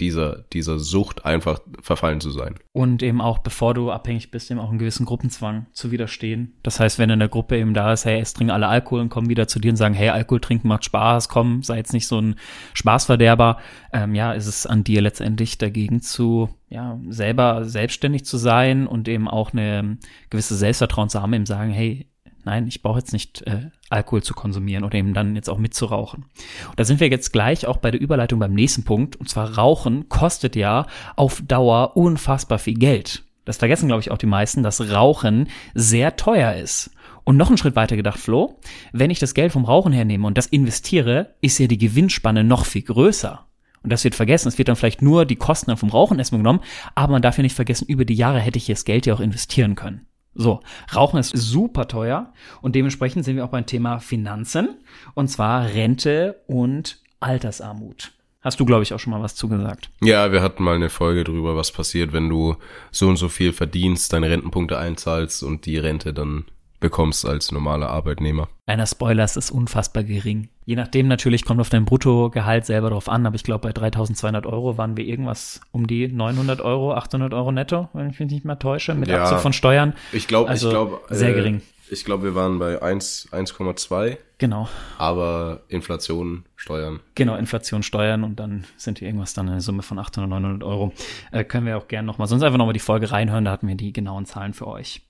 dieser, 0.00 0.44
dieser 0.52 0.78
Sucht 0.78 1.24
einfach 1.24 1.60
verfallen 1.80 2.20
zu 2.20 2.30
sein. 2.30 2.56
Und 2.72 3.02
eben 3.02 3.20
auch, 3.20 3.38
bevor 3.38 3.74
du 3.74 3.90
abhängig 3.90 4.30
bist, 4.30 4.50
eben 4.50 4.58
auch 4.58 4.70
einen 4.70 4.78
gewissen 4.78 5.06
Gruppenzwang 5.06 5.66
zu 5.72 5.90
widerstehen. 5.90 6.54
Das 6.62 6.80
heißt, 6.80 6.98
wenn 6.98 7.10
in 7.10 7.18
der 7.18 7.28
Gruppe 7.28 7.58
eben 7.58 7.74
da 7.74 7.92
ist, 7.92 8.04
hey, 8.04 8.20
es 8.20 8.32
trinken 8.32 8.50
alle 8.50 8.68
Alkohol 8.68 9.00
und 9.00 9.10
kommen 9.10 9.28
wieder 9.28 9.48
zu 9.48 9.58
dir 9.58 9.70
und 9.70 9.76
sagen, 9.76 9.94
hey, 9.94 10.08
Alkohol 10.08 10.40
trinken 10.40 10.68
macht 10.68 10.84
Spaß, 10.84 11.28
komm, 11.28 11.62
sei 11.62 11.76
jetzt 11.76 11.92
nicht 11.92 12.08
so 12.08 12.20
ein 12.20 12.36
Spaßverderber, 12.74 13.58
ähm, 13.92 14.14
ja, 14.14 14.32
ist 14.32 14.46
es 14.46 14.66
an 14.66 14.82
dir 14.82 15.02
letztendlich 15.02 15.58
dagegen 15.58 16.00
zu, 16.00 16.48
ja, 16.68 16.98
selber 17.08 17.64
selbstständig 17.64 18.24
zu 18.24 18.38
sein 18.38 18.86
und 18.86 19.08
eben 19.08 19.28
auch 19.28 19.52
eine 19.52 19.98
gewisse 20.30 20.56
Selbstvertrauen 20.56 21.10
zu 21.10 21.20
haben, 21.20 21.34
eben 21.34 21.46
sagen, 21.46 21.70
hey, 21.70 22.08
nein, 22.44 22.66
ich 22.66 22.82
brauche 22.82 22.98
jetzt 22.98 23.12
nicht 23.12 23.42
äh, 23.42 23.70
Alkohol 23.90 24.22
zu 24.22 24.34
konsumieren 24.34 24.84
oder 24.84 24.96
eben 24.96 25.14
dann 25.14 25.36
jetzt 25.36 25.48
auch 25.48 25.58
mitzurauchen. 25.58 26.24
Und 26.68 26.78
da 26.78 26.84
sind 26.84 27.00
wir 27.00 27.08
jetzt 27.08 27.32
gleich 27.32 27.66
auch 27.66 27.76
bei 27.76 27.90
der 27.90 28.00
Überleitung 28.00 28.38
beim 28.38 28.54
nächsten 28.54 28.84
Punkt. 28.84 29.16
Und 29.16 29.28
zwar 29.28 29.56
Rauchen 29.56 30.08
kostet 30.08 30.56
ja 30.56 30.86
auf 31.16 31.42
Dauer 31.46 31.96
unfassbar 31.96 32.58
viel 32.58 32.74
Geld. 32.74 33.24
Das 33.44 33.56
vergessen, 33.56 33.88
glaube 33.88 34.00
ich, 34.00 34.10
auch 34.10 34.18
die 34.18 34.26
meisten, 34.26 34.62
dass 34.62 34.92
Rauchen 34.92 35.48
sehr 35.74 36.16
teuer 36.16 36.54
ist. 36.54 36.90
Und 37.24 37.36
noch 37.36 37.48
einen 37.48 37.58
Schritt 37.58 37.76
weiter 37.76 37.96
gedacht, 37.96 38.18
Flo, 38.18 38.58
wenn 38.92 39.10
ich 39.10 39.18
das 39.18 39.34
Geld 39.34 39.52
vom 39.52 39.64
Rauchen 39.64 39.92
hernehme 39.92 40.26
und 40.26 40.38
das 40.38 40.46
investiere, 40.46 41.34
ist 41.40 41.58
ja 41.58 41.66
die 41.66 41.78
Gewinnspanne 41.78 42.44
noch 42.44 42.66
viel 42.66 42.82
größer. 42.82 43.46
Und 43.82 43.90
das 43.90 44.04
wird 44.04 44.14
vergessen. 44.14 44.48
Es 44.48 44.58
wird 44.58 44.68
dann 44.68 44.76
vielleicht 44.76 45.02
nur 45.02 45.24
die 45.24 45.36
Kosten 45.36 45.76
vom 45.76 45.90
Rauchen 45.90 46.18
erstmal 46.18 46.40
genommen, 46.40 46.60
aber 46.94 47.12
man 47.12 47.22
darf 47.22 47.36
ja 47.36 47.42
nicht 47.42 47.56
vergessen, 47.56 47.86
über 47.88 48.04
die 48.04 48.14
Jahre 48.14 48.40
hätte 48.40 48.58
ich 48.58 48.66
das 48.66 48.84
Geld 48.84 49.06
ja 49.06 49.14
auch 49.14 49.20
investieren 49.20 49.74
können. 49.74 50.06
So, 50.34 50.60
Rauchen 50.94 51.18
ist 51.18 51.36
super 51.36 51.88
teuer 51.88 52.32
und 52.62 52.74
dementsprechend 52.74 53.24
sind 53.24 53.36
wir 53.36 53.44
auch 53.44 53.50
beim 53.50 53.66
Thema 53.66 53.98
Finanzen 53.98 54.80
und 55.14 55.28
zwar 55.28 55.66
Rente 55.66 56.40
und 56.46 56.98
Altersarmut. 57.20 58.12
Hast 58.40 58.58
du, 58.58 58.64
glaube 58.64 58.82
ich, 58.82 58.92
auch 58.92 58.98
schon 58.98 59.12
mal 59.12 59.22
was 59.22 59.36
zugesagt. 59.36 59.90
Ja, 60.02 60.32
wir 60.32 60.42
hatten 60.42 60.64
mal 60.64 60.74
eine 60.74 60.90
Folge 60.90 61.22
drüber, 61.22 61.54
was 61.54 61.70
passiert, 61.70 62.12
wenn 62.12 62.28
du 62.28 62.56
so 62.90 63.08
und 63.08 63.16
so 63.16 63.28
viel 63.28 63.52
verdienst, 63.52 64.12
deine 64.12 64.30
Rentenpunkte 64.30 64.78
einzahlst 64.78 65.44
und 65.44 65.64
die 65.64 65.78
Rente 65.78 66.12
dann 66.12 66.46
bekommst 66.82 67.24
als 67.24 67.50
normaler 67.50 67.88
Arbeitnehmer. 67.88 68.48
Einer 68.66 68.86
Spoiler, 68.86 69.24
es 69.24 69.36
ist 69.36 69.50
unfassbar 69.50 70.04
gering. 70.04 70.50
Je 70.66 70.76
nachdem 70.76 71.08
natürlich 71.08 71.46
kommt 71.46 71.60
auf 71.60 71.70
dein 71.70 71.86
Bruttogehalt 71.86 72.66
selber 72.66 72.90
drauf 72.90 73.08
an, 73.08 73.24
aber 73.24 73.36
ich 73.36 73.44
glaube 73.44 73.68
bei 73.68 73.72
3200 73.72 74.44
Euro 74.44 74.76
waren 74.76 74.96
wir 74.96 75.06
irgendwas 75.06 75.62
um 75.70 75.86
die 75.86 76.08
900 76.08 76.60
Euro, 76.60 76.92
800 76.92 77.32
Euro 77.32 77.50
netto, 77.50 77.88
wenn 77.94 78.10
ich 78.10 78.20
mich 78.20 78.30
nicht 78.30 78.44
mehr 78.44 78.58
täusche, 78.58 78.94
mit 78.94 79.08
ja, 79.08 79.22
Abzug 79.22 79.40
von 79.40 79.52
Steuern. 79.54 79.94
Ich 80.12 80.28
glaube, 80.28 80.50
also 80.50 80.68
ich 80.68 80.72
glaube, 80.72 81.00
sehr 81.08 81.30
äh, 81.30 81.34
gering. 81.34 81.62
Ich 81.90 82.04
glaube, 82.04 82.24
wir 82.24 82.34
waren 82.34 82.58
bei 82.58 82.82
1,2. 82.82 84.16
Genau. 84.38 84.66
Aber 84.96 85.60
Inflation, 85.68 86.44
Steuern. 86.56 87.00
Genau, 87.14 87.36
Inflation, 87.36 87.82
Steuern 87.82 88.24
und 88.24 88.40
dann 88.40 88.64
sind 88.76 89.00
wir 89.00 89.08
irgendwas 89.08 89.34
dann 89.34 89.48
eine 89.48 89.60
Summe 89.60 89.82
von 89.82 89.98
800, 89.98 90.28
900 90.30 90.64
Euro. 90.64 90.92
Äh, 91.32 91.44
können 91.44 91.66
wir 91.66 91.76
auch 91.76 91.88
gerne 91.88 92.06
nochmal, 92.06 92.28
sonst 92.28 92.42
einfach 92.42 92.58
nochmal 92.58 92.72
die 92.72 92.80
Folge 92.80 93.10
reinhören, 93.10 93.44
da 93.44 93.50
hatten 93.50 93.68
wir 93.68 93.74
die 93.74 93.92
genauen 93.92 94.24
Zahlen 94.24 94.54
für 94.54 94.68
euch. 94.68 95.02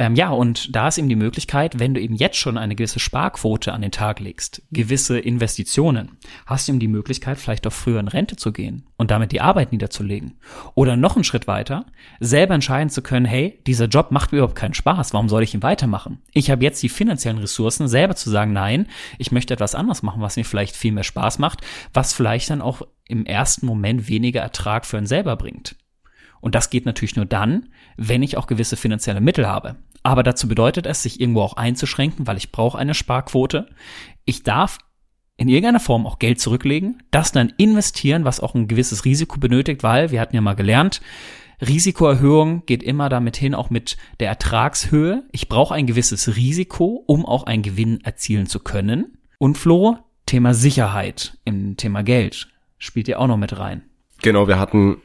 Ähm, 0.00 0.14
ja, 0.14 0.30
und 0.30 0.74
da 0.76 0.86
ist 0.86 0.96
eben 0.96 1.08
die 1.08 1.16
Möglichkeit, 1.16 1.80
wenn 1.80 1.92
du 1.92 2.00
eben 2.00 2.14
jetzt 2.14 2.36
schon 2.36 2.56
eine 2.56 2.76
gewisse 2.76 3.00
Sparquote 3.00 3.72
an 3.72 3.82
den 3.82 3.90
Tag 3.90 4.20
legst, 4.20 4.62
gewisse 4.70 5.18
Investitionen, 5.18 6.18
hast 6.46 6.68
du 6.68 6.72
eben 6.72 6.78
die 6.78 6.86
Möglichkeit, 6.86 7.36
vielleicht 7.36 7.66
auch 7.66 7.72
früher 7.72 7.98
in 7.98 8.06
Rente 8.06 8.36
zu 8.36 8.52
gehen 8.52 8.86
und 8.96 9.10
damit 9.10 9.32
die 9.32 9.40
Arbeit 9.40 9.72
niederzulegen. 9.72 10.38
Oder 10.76 10.96
noch 10.96 11.16
einen 11.16 11.24
Schritt 11.24 11.48
weiter, 11.48 11.84
selber 12.20 12.54
entscheiden 12.54 12.90
zu 12.90 13.02
können, 13.02 13.26
hey, 13.26 13.60
dieser 13.66 13.86
Job 13.86 14.12
macht 14.12 14.30
mir 14.30 14.38
überhaupt 14.38 14.54
keinen 14.54 14.74
Spaß, 14.74 15.12
warum 15.14 15.28
soll 15.28 15.42
ich 15.42 15.52
ihn 15.52 15.64
weitermachen? 15.64 16.22
Ich 16.32 16.48
habe 16.52 16.62
jetzt 16.62 16.80
die 16.80 16.88
finanziellen 16.88 17.38
Ressourcen, 17.38 17.88
selber 17.88 18.14
zu 18.14 18.30
sagen, 18.30 18.52
nein, 18.52 18.86
ich 19.18 19.32
möchte 19.32 19.52
etwas 19.52 19.74
anderes 19.74 20.04
machen, 20.04 20.22
was 20.22 20.36
mir 20.36 20.44
vielleicht 20.44 20.76
viel 20.76 20.92
mehr 20.92 21.02
Spaß 21.02 21.40
macht, 21.40 21.62
was 21.92 22.12
vielleicht 22.12 22.50
dann 22.50 22.62
auch 22.62 22.82
im 23.08 23.26
ersten 23.26 23.66
Moment 23.66 24.08
weniger 24.08 24.42
Ertrag 24.42 24.86
für 24.86 24.96
einen 24.96 25.06
selber 25.06 25.34
bringt. 25.34 25.74
Und 26.40 26.54
das 26.54 26.70
geht 26.70 26.86
natürlich 26.86 27.16
nur 27.16 27.26
dann, 27.26 27.68
wenn 27.96 28.22
ich 28.22 28.36
auch 28.36 28.46
gewisse 28.46 28.76
finanzielle 28.76 29.20
Mittel 29.20 29.46
habe. 29.46 29.76
Aber 30.02 30.22
dazu 30.22 30.48
bedeutet 30.48 30.86
es, 30.86 31.02
sich 31.02 31.20
irgendwo 31.20 31.42
auch 31.42 31.54
einzuschränken, 31.54 32.26
weil 32.26 32.36
ich 32.36 32.52
brauche 32.52 32.78
eine 32.78 32.94
Sparquote. 32.94 33.68
Ich 34.24 34.42
darf 34.42 34.78
in 35.36 35.48
irgendeiner 35.48 35.80
Form 35.80 36.06
auch 36.06 36.18
Geld 36.18 36.40
zurücklegen, 36.40 37.02
das 37.10 37.32
dann 37.32 37.52
investieren, 37.58 38.24
was 38.24 38.40
auch 38.40 38.54
ein 38.54 38.68
gewisses 38.68 39.04
Risiko 39.04 39.38
benötigt, 39.38 39.82
weil 39.82 40.10
wir 40.10 40.20
hatten 40.20 40.34
ja 40.34 40.40
mal 40.40 40.54
gelernt, 40.54 41.00
Risikoerhöhung 41.60 42.64
geht 42.66 42.82
immer 42.82 43.08
damit 43.08 43.36
hin, 43.36 43.54
auch 43.54 43.70
mit 43.70 43.96
der 44.20 44.28
Ertragshöhe. 44.28 45.24
Ich 45.32 45.48
brauche 45.48 45.74
ein 45.74 45.86
gewisses 45.86 46.36
Risiko, 46.36 47.02
um 47.06 47.26
auch 47.26 47.44
einen 47.44 47.62
Gewinn 47.62 48.00
erzielen 48.02 48.46
zu 48.46 48.60
können. 48.60 49.18
Und 49.38 49.58
Flo, 49.58 49.98
Thema 50.26 50.54
Sicherheit 50.54 51.38
im 51.44 51.76
Thema 51.76 52.02
Geld 52.02 52.48
spielt 52.78 53.08
ja 53.08 53.18
auch 53.18 53.26
noch 53.26 53.36
mit 53.36 53.58
rein. 53.58 53.82
Genau, 54.22 54.46
wir 54.46 54.58
hatten 54.58 54.98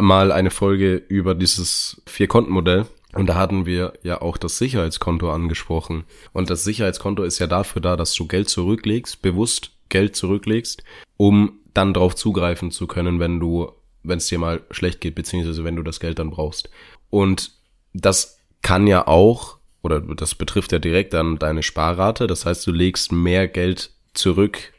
mal 0.00 0.32
eine 0.32 0.50
Folge 0.50 0.96
über 1.08 1.34
dieses 1.34 2.02
Vier-Konten-Modell. 2.06 2.86
Und 3.14 3.26
da 3.26 3.34
hatten 3.36 3.64
wir 3.64 3.94
ja 4.02 4.20
auch 4.20 4.36
das 4.36 4.58
Sicherheitskonto 4.58 5.30
angesprochen. 5.30 6.04
Und 6.32 6.50
das 6.50 6.64
Sicherheitskonto 6.64 7.22
ist 7.22 7.38
ja 7.38 7.46
dafür 7.46 7.80
da, 7.80 7.96
dass 7.96 8.12
du 8.14 8.26
Geld 8.26 8.50
zurücklegst, 8.50 9.22
bewusst 9.22 9.70
Geld 9.88 10.16
zurücklegst, 10.16 10.82
um 11.16 11.60
dann 11.72 11.94
darauf 11.94 12.14
zugreifen 12.14 12.70
zu 12.70 12.86
können, 12.86 13.18
wenn 13.18 13.40
du, 13.40 13.72
wenn 14.02 14.18
es 14.18 14.26
dir 14.26 14.38
mal 14.38 14.62
schlecht 14.70 15.00
geht, 15.00 15.14
beziehungsweise 15.14 15.64
wenn 15.64 15.76
du 15.76 15.82
das 15.82 16.00
Geld 16.00 16.18
dann 16.18 16.30
brauchst. 16.30 16.68
Und 17.08 17.52
das 17.94 18.38
kann 18.62 18.86
ja 18.86 19.06
auch, 19.06 19.58
oder 19.82 20.00
das 20.00 20.34
betrifft 20.34 20.72
ja 20.72 20.78
direkt 20.78 21.14
dann 21.14 21.38
deine 21.38 21.62
Sparrate. 21.62 22.26
Das 22.26 22.44
heißt, 22.44 22.66
du 22.66 22.72
legst 22.72 23.12
mehr 23.12 23.48
Geld 23.48 23.92
zurück 24.12 24.72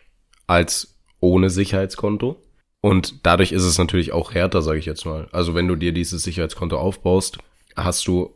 als 0.46 0.96
ohne 1.20 1.50
Sicherheitskonto. 1.50 2.42
Und 2.82 3.26
dadurch 3.26 3.52
ist 3.52 3.64
es 3.64 3.78
natürlich 3.78 4.12
auch 4.14 4.34
härter, 4.34 4.62
sage 4.62 4.80
ich 4.80 4.86
jetzt 4.86 5.06
mal. 5.06 5.28
Also 5.32 5.56
wenn 5.56 5.68
du 5.68 5.76
dir 5.76 5.92
dieses 5.92 6.24
Sicherheitskonto 6.24 6.78
aufbaust, 6.78 7.38
hast 7.76 8.08
du 8.08 8.36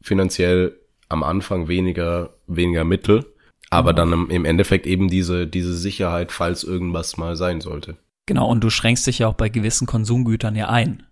finanziell 0.00 0.78
am 1.08 1.22
Anfang 1.22 1.68
weniger, 1.68 2.34
weniger 2.46 2.84
Mittel, 2.84 3.26
aber 3.70 3.92
dann 3.92 4.30
im 4.30 4.44
Endeffekt 4.44 4.86
eben 4.86 5.08
diese, 5.08 5.46
diese 5.46 5.74
Sicherheit, 5.74 6.32
falls 6.32 6.64
irgendwas 6.64 7.16
mal 7.16 7.36
sein 7.36 7.60
sollte. 7.60 7.96
Genau, 8.26 8.48
und 8.48 8.62
du 8.62 8.70
schränkst 8.70 9.06
dich 9.06 9.20
ja 9.20 9.28
auch 9.28 9.34
bei 9.34 9.48
gewissen 9.48 9.86
Konsumgütern 9.86 10.56
ja 10.56 10.68
ein 10.68 11.04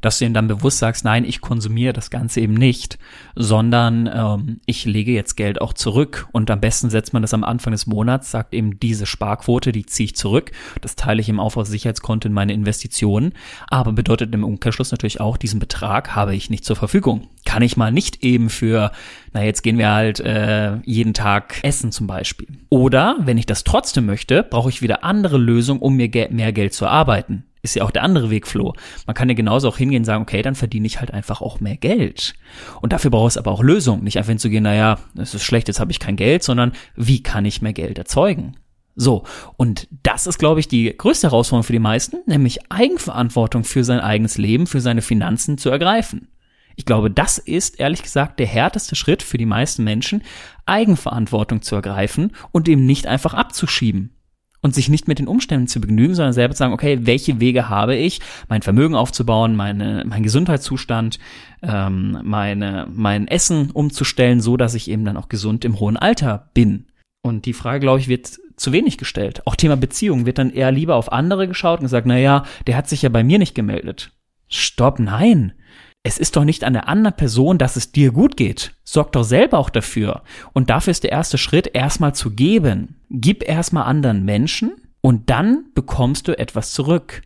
dass 0.00 0.18
du 0.18 0.24
ihm 0.24 0.34
dann 0.34 0.48
bewusst 0.48 0.78
sagst, 0.78 1.04
nein, 1.04 1.24
ich 1.24 1.40
konsumiere 1.40 1.92
das 1.92 2.10
Ganze 2.10 2.40
eben 2.40 2.54
nicht, 2.54 2.98
sondern 3.34 4.10
ähm, 4.12 4.60
ich 4.66 4.84
lege 4.84 5.12
jetzt 5.12 5.36
Geld 5.36 5.60
auch 5.60 5.72
zurück 5.72 6.28
und 6.32 6.50
am 6.50 6.60
besten 6.60 6.90
setzt 6.90 7.12
man 7.12 7.22
das 7.22 7.34
am 7.34 7.44
Anfang 7.44 7.72
des 7.72 7.86
Monats, 7.86 8.30
sagt 8.30 8.54
eben 8.54 8.80
diese 8.80 9.06
Sparquote, 9.06 9.72
die 9.72 9.86
ziehe 9.86 10.06
ich 10.06 10.16
zurück, 10.16 10.52
das 10.80 10.96
teile 10.96 11.20
ich 11.20 11.28
im 11.28 11.40
Aufbausicherheitskonto 11.40 12.28
in 12.28 12.34
meine 12.34 12.52
Investitionen, 12.52 13.32
aber 13.68 13.92
bedeutet 13.92 14.34
im 14.34 14.44
Umkehrschluss 14.44 14.90
natürlich 14.90 15.20
auch, 15.20 15.36
diesen 15.36 15.60
Betrag 15.60 16.14
habe 16.14 16.34
ich 16.34 16.50
nicht 16.50 16.64
zur 16.64 16.76
Verfügung. 16.76 17.28
Kann 17.44 17.62
ich 17.62 17.76
mal 17.76 17.90
nicht 17.90 18.22
eben 18.22 18.50
für, 18.50 18.92
na 19.32 19.42
jetzt 19.42 19.62
gehen 19.62 19.78
wir 19.78 19.90
halt 19.90 20.20
äh, 20.20 20.76
jeden 20.84 21.14
Tag 21.14 21.58
essen 21.62 21.90
zum 21.90 22.06
Beispiel. 22.06 22.48
Oder 22.68 23.16
wenn 23.20 23.38
ich 23.38 23.46
das 23.46 23.64
trotzdem 23.64 24.06
möchte, 24.06 24.42
brauche 24.42 24.68
ich 24.68 24.82
wieder 24.82 25.04
andere 25.04 25.38
Lösungen, 25.38 25.80
um 25.80 25.96
mir 25.96 26.10
mehr 26.30 26.52
Geld 26.52 26.74
zu 26.74 26.84
erarbeiten 26.84 27.44
ist 27.62 27.74
ja 27.74 27.84
auch 27.84 27.90
der 27.90 28.02
andere 28.02 28.30
Weg, 28.30 28.46
Flo. 28.46 28.74
Man 29.06 29.14
kann 29.14 29.28
ja 29.28 29.34
genauso 29.34 29.68
auch 29.68 29.76
hingehen 29.76 30.00
und 30.00 30.04
sagen, 30.06 30.22
okay, 30.22 30.42
dann 30.42 30.54
verdiene 30.54 30.86
ich 30.86 31.00
halt 31.00 31.12
einfach 31.12 31.40
auch 31.40 31.60
mehr 31.60 31.76
Geld. 31.76 32.34
Und 32.80 32.92
dafür 32.92 33.10
braucht 33.10 33.30
es 33.30 33.38
aber 33.38 33.50
auch 33.52 33.62
Lösungen. 33.62 34.04
Nicht 34.04 34.18
einfach 34.18 34.30
hinzugehen, 34.30 34.64
naja, 34.64 34.98
es 35.16 35.34
ist 35.34 35.44
schlecht, 35.44 35.68
jetzt 35.68 35.80
habe 35.80 35.92
ich 35.92 36.00
kein 36.00 36.16
Geld, 36.16 36.42
sondern 36.42 36.72
wie 36.96 37.22
kann 37.22 37.44
ich 37.44 37.62
mehr 37.62 37.72
Geld 37.72 37.98
erzeugen? 37.98 38.56
So, 38.96 39.24
und 39.56 39.88
das 40.02 40.26
ist, 40.26 40.38
glaube 40.38 40.60
ich, 40.60 40.68
die 40.68 40.94
größte 40.96 41.28
Herausforderung 41.28 41.64
für 41.64 41.72
die 41.72 41.78
meisten, 41.78 42.18
nämlich 42.26 42.70
Eigenverantwortung 42.70 43.64
für 43.64 43.84
sein 43.84 44.00
eigenes 44.00 44.36
Leben, 44.36 44.66
für 44.66 44.80
seine 44.80 45.00
Finanzen 45.02 45.58
zu 45.58 45.70
ergreifen. 45.70 46.28
Ich 46.76 46.86
glaube, 46.86 47.10
das 47.10 47.38
ist 47.38 47.78
ehrlich 47.78 48.02
gesagt 48.02 48.38
der 48.38 48.46
härteste 48.46 48.96
Schritt 48.96 49.22
für 49.22 49.38
die 49.38 49.46
meisten 49.46 49.84
Menschen, 49.84 50.22
Eigenverantwortung 50.66 51.62
zu 51.62 51.76
ergreifen 51.76 52.32
und 52.52 52.68
eben 52.68 52.86
nicht 52.86 53.06
einfach 53.06 53.34
abzuschieben 53.34 54.14
und 54.62 54.74
sich 54.74 54.88
nicht 54.88 55.08
mit 55.08 55.18
den 55.18 55.28
Umständen 55.28 55.68
zu 55.68 55.80
begnügen, 55.80 56.14
sondern 56.14 56.32
selber 56.32 56.54
zu 56.54 56.58
sagen, 56.58 56.72
okay, 56.72 57.00
welche 57.02 57.40
Wege 57.40 57.68
habe 57.68 57.96
ich, 57.96 58.20
mein 58.48 58.62
Vermögen 58.62 58.94
aufzubauen, 58.94 59.56
meine, 59.56 60.04
mein 60.06 60.22
Gesundheitszustand, 60.22 61.18
ähm, 61.62 62.18
meine, 62.22 62.86
mein 62.92 63.28
Essen 63.28 63.70
umzustellen, 63.70 64.40
so 64.40 64.56
dass 64.56 64.74
ich 64.74 64.90
eben 64.90 65.04
dann 65.04 65.16
auch 65.16 65.28
gesund 65.28 65.64
im 65.64 65.80
hohen 65.80 65.96
Alter 65.96 66.50
bin. 66.54 66.86
Und 67.22 67.46
die 67.46 67.52
Frage, 67.52 67.80
glaube 67.80 68.00
ich, 68.00 68.08
wird 68.08 68.38
zu 68.56 68.72
wenig 68.72 68.98
gestellt. 68.98 69.46
Auch 69.46 69.56
Thema 69.56 69.76
Beziehung 69.76 70.26
wird 70.26 70.38
dann 70.38 70.50
eher 70.50 70.72
lieber 70.72 70.96
auf 70.96 71.12
andere 71.12 71.48
geschaut 71.48 71.80
und 71.80 71.86
gesagt, 71.86 72.06
na 72.06 72.18
ja, 72.18 72.44
der 72.66 72.76
hat 72.76 72.88
sich 72.88 73.02
ja 73.02 73.08
bei 73.08 73.24
mir 73.24 73.38
nicht 73.38 73.54
gemeldet. 73.54 74.12
Stopp, 74.48 74.98
nein 74.98 75.54
es 76.02 76.18
ist 76.18 76.36
doch 76.36 76.44
nicht 76.44 76.64
an 76.64 76.72
der 76.72 76.88
anderen 76.88 77.16
Person, 77.16 77.58
dass 77.58 77.76
es 77.76 77.92
dir 77.92 78.10
gut 78.12 78.36
geht. 78.36 78.74
Sorg 78.84 79.12
doch 79.12 79.24
selber 79.24 79.58
auch 79.58 79.70
dafür. 79.70 80.22
Und 80.52 80.70
dafür 80.70 80.92
ist 80.92 81.04
der 81.04 81.12
erste 81.12 81.36
Schritt, 81.36 81.70
erstmal 81.74 82.14
zu 82.14 82.30
geben. 82.30 82.96
Gib 83.10 83.46
erstmal 83.46 83.84
anderen 83.84 84.24
Menschen 84.24 84.72
und 85.02 85.28
dann 85.28 85.66
bekommst 85.74 86.26
du 86.26 86.38
etwas 86.38 86.72
zurück. 86.72 87.22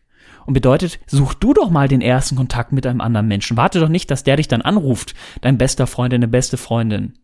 Und 0.46 0.54
bedeutet, 0.54 0.98
such 1.06 1.34
du 1.34 1.54
doch 1.54 1.70
mal 1.70 1.88
den 1.88 2.02
ersten 2.02 2.36
Kontakt 2.36 2.72
mit 2.72 2.86
einem 2.86 3.00
anderen 3.00 3.28
Menschen. 3.28 3.56
Warte 3.56 3.80
doch 3.80 3.88
nicht, 3.88 4.10
dass 4.10 4.24
der 4.24 4.36
dich 4.36 4.48
dann 4.48 4.60
anruft, 4.60 5.14
dein 5.40 5.56
bester 5.56 5.86
Freund, 5.86 6.12
deine 6.12 6.28
beste 6.28 6.56
Freundin. 6.56 7.14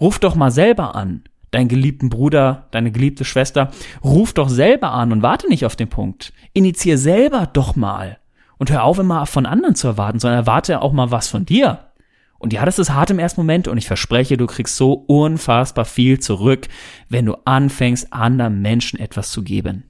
Ruf 0.00 0.18
doch 0.18 0.34
mal 0.34 0.50
selber 0.50 0.96
an. 0.96 1.22
Deinen 1.52 1.68
geliebten 1.68 2.08
Bruder, 2.08 2.66
deine 2.72 2.90
geliebte 2.90 3.24
Schwester. 3.24 3.70
Ruf 4.02 4.32
doch 4.32 4.48
selber 4.48 4.90
an 4.90 5.12
und 5.12 5.22
warte 5.22 5.48
nicht 5.48 5.66
auf 5.66 5.76
den 5.76 5.88
Punkt. 5.88 6.32
Initiier 6.52 6.98
selber 6.98 7.46
doch 7.46 7.76
mal. 7.76 8.18
Und 8.58 8.70
hör 8.70 8.84
auf, 8.84 8.98
immer 8.98 9.26
von 9.26 9.46
anderen 9.46 9.74
zu 9.74 9.86
erwarten, 9.86 10.18
sondern 10.18 10.40
erwarte 10.40 10.80
auch 10.80 10.92
mal 10.92 11.10
was 11.10 11.28
von 11.28 11.44
dir. 11.44 11.90
Und 12.38 12.52
ja, 12.52 12.64
das 12.64 12.78
ist 12.78 12.90
hart 12.90 13.10
im 13.10 13.18
ersten 13.18 13.40
Moment 13.40 13.68
und 13.68 13.78
ich 13.78 13.86
verspreche, 13.86 14.36
du 14.36 14.46
kriegst 14.46 14.76
so 14.76 14.92
unfassbar 14.92 15.84
viel 15.84 16.20
zurück, 16.20 16.68
wenn 17.08 17.26
du 17.26 17.36
anfängst, 17.44 18.12
anderen 18.12 18.60
Menschen 18.60 18.98
etwas 18.98 19.30
zu 19.30 19.42
geben 19.42 19.84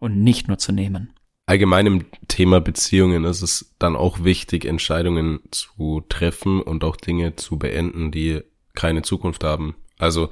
und 0.00 0.22
nicht 0.22 0.48
nur 0.48 0.58
zu 0.58 0.72
nehmen. 0.72 1.12
Allgemein 1.46 1.86
im 1.86 2.04
Thema 2.28 2.60
Beziehungen 2.60 3.24
ist 3.24 3.42
es 3.42 3.74
dann 3.78 3.94
auch 3.94 4.24
wichtig, 4.24 4.64
Entscheidungen 4.64 5.40
zu 5.50 6.02
treffen 6.08 6.60
und 6.60 6.82
auch 6.82 6.96
Dinge 6.96 7.36
zu 7.36 7.58
beenden, 7.58 8.10
die 8.10 8.40
keine 8.74 9.02
Zukunft 9.02 9.44
haben. 9.44 9.76
Also, 9.98 10.30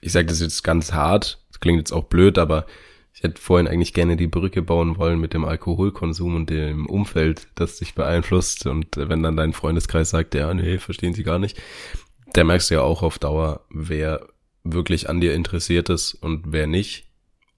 ich 0.00 0.12
sage 0.12 0.26
das 0.26 0.40
jetzt 0.40 0.64
ganz 0.64 0.92
hart, 0.92 1.40
klingt 1.60 1.78
jetzt 1.78 1.92
auch 1.92 2.04
blöd, 2.04 2.38
aber 2.38 2.66
ich 3.12 3.22
hätte 3.22 3.40
vorhin 3.40 3.68
eigentlich 3.68 3.92
gerne 3.92 4.16
die 4.16 4.26
Brücke 4.26 4.62
bauen 4.62 4.96
wollen 4.96 5.20
mit 5.20 5.34
dem 5.34 5.44
Alkoholkonsum 5.44 6.36
und 6.36 6.50
dem 6.50 6.86
Umfeld, 6.86 7.48
das 7.54 7.78
dich 7.78 7.94
beeinflusst. 7.94 8.66
Und 8.66 8.96
wenn 8.96 9.22
dann 9.22 9.36
dein 9.36 9.52
Freundeskreis 9.52 10.10
sagt, 10.10 10.34
ja, 10.34 10.52
nee, 10.54 10.78
verstehen 10.78 11.12
sie 11.12 11.24
gar 11.24 11.38
nicht, 11.38 11.60
der 12.34 12.44
merkst 12.44 12.70
du 12.70 12.74
ja 12.74 12.82
auch 12.82 13.02
auf 13.02 13.18
Dauer, 13.18 13.66
wer 13.70 14.26
wirklich 14.64 15.08
an 15.08 15.20
dir 15.20 15.34
interessiert 15.34 15.88
ist 15.90 16.14
und 16.14 16.52
wer 16.52 16.66
nicht. 16.66 17.08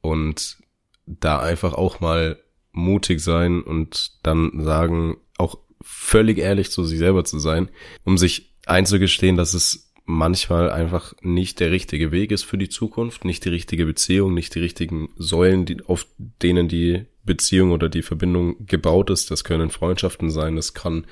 Und 0.00 0.58
da 1.06 1.38
einfach 1.38 1.74
auch 1.74 2.00
mal 2.00 2.38
mutig 2.72 3.20
sein 3.20 3.62
und 3.62 4.18
dann 4.22 4.64
sagen, 4.64 5.18
auch 5.36 5.58
völlig 5.82 6.38
ehrlich 6.38 6.70
zu 6.70 6.84
sich 6.84 6.98
selber 6.98 7.24
zu 7.24 7.38
sein, 7.38 7.68
um 8.04 8.18
sich 8.18 8.54
einzugestehen, 8.66 9.36
dass 9.36 9.54
es 9.54 9.91
manchmal 10.12 10.70
einfach 10.70 11.14
nicht 11.22 11.58
der 11.60 11.70
richtige 11.70 12.12
Weg 12.12 12.30
ist 12.30 12.44
für 12.44 12.58
die 12.58 12.68
Zukunft, 12.68 13.24
nicht 13.24 13.44
die 13.44 13.48
richtige 13.48 13.86
Beziehung, 13.86 14.34
nicht 14.34 14.54
die 14.54 14.60
richtigen 14.60 15.08
Säulen, 15.16 15.64
die, 15.64 15.82
auf 15.84 16.06
denen 16.18 16.68
die 16.68 17.06
Beziehung 17.24 17.72
oder 17.72 17.88
die 17.88 18.02
Verbindung 18.02 18.66
gebaut 18.66 19.10
ist. 19.10 19.30
Das 19.30 19.42
können 19.42 19.70
Freundschaften 19.70 20.30
sein, 20.30 20.56
das 20.56 20.74
kann 20.74 21.06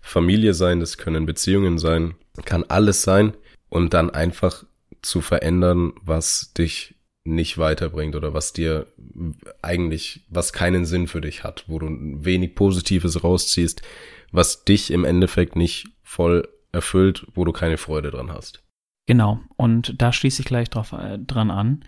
Familie 0.00 0.54
sein, 0.54 0.80
das 0.80 0.98
können 0.98 1.26
Beziehungen 1.26 1.78
sein, 1.78 2.14
kann 2.44 2.64
alles 2.64 3.02
sein 3.02 3.34
und 3.68 3.94
dann 3.94 4.10
einfach 4.10 4.64
zu 5.02 5.20
verändern, 5.20 5.92
was 6.02 6.52
dich 6.52 6.96
nicht 7.22 7.58
weiterbringt 7.58 8.16
oder 8.16 8.34
was 8.34 8.52
dir 8.52 8.86
eigentlich, 9.62 10.24
was 10.28 10.52
keinen 10.52 10.86
Sinn 10.86 11.06
für 11.06 11.20
dich 11.20 11.44
hat, 11.44 11.64
wo 11.68 11.78
du 11.78 11.88
wenig 11.90 12.54
Positives 12.54 13.22
rausziehst, 13.22 13.82
was 14.32 14.64
dich 14.64 14.90
im 14.90 15.04
Endeffekt 15.04 15.54
nicht 15.54 15.88
voll 16.02 16.48
erfüllt, 16.72 17.26
wo 17.34 17.44
du 17.44 17.52
keine 17.52 17.76
Freude 17.76 18.10
dran 18.10 18.30
hast. 18.30 18.62
Genau, 19.06 19.40
und 19.56 20.00
da 20.00 20.12
schließe 20.12 20.42
ich 20.42 20.46
gleich 20.46 20.70
drauf, 20.70 20.92
äh, 20.92 21.18
dran 21.18 21.50
an. 21.50 21.84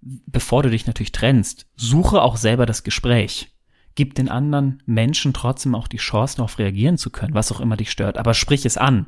Bevor 0.00 0.62
du 0.62 0.70
dich 0.70 0.86
natürlich 0.86 1.12
trennst, 1.12 1.66
suche 1.74 2.22
auch 2.22 2.36
selber 2.36 2.66
das 2.66 2.84
Gespräch. 2.84 3.52
Gib 3.94 4.14
den 4.14 4.28
anderen 4.28 4.82
Menschen 4.84 5.32
trotzdem 5.32 5.74
auch 5.74 5.88
die 5.88 5.96
Chance, 5.96 6.36
darauf 6.36 6.58
reagieren 6.58 6.98
zu 6.98 7.10
können, 7.10 7.34
was 7.34 7.50
auch 7.50 7.60
immer 7.60 7.78
dich 7.78 7.90
stört, 7.90 8.18
aber 8.18 8.34
sprich 8.34 8.66
es 8.66 8.76
an. 8.76 9.06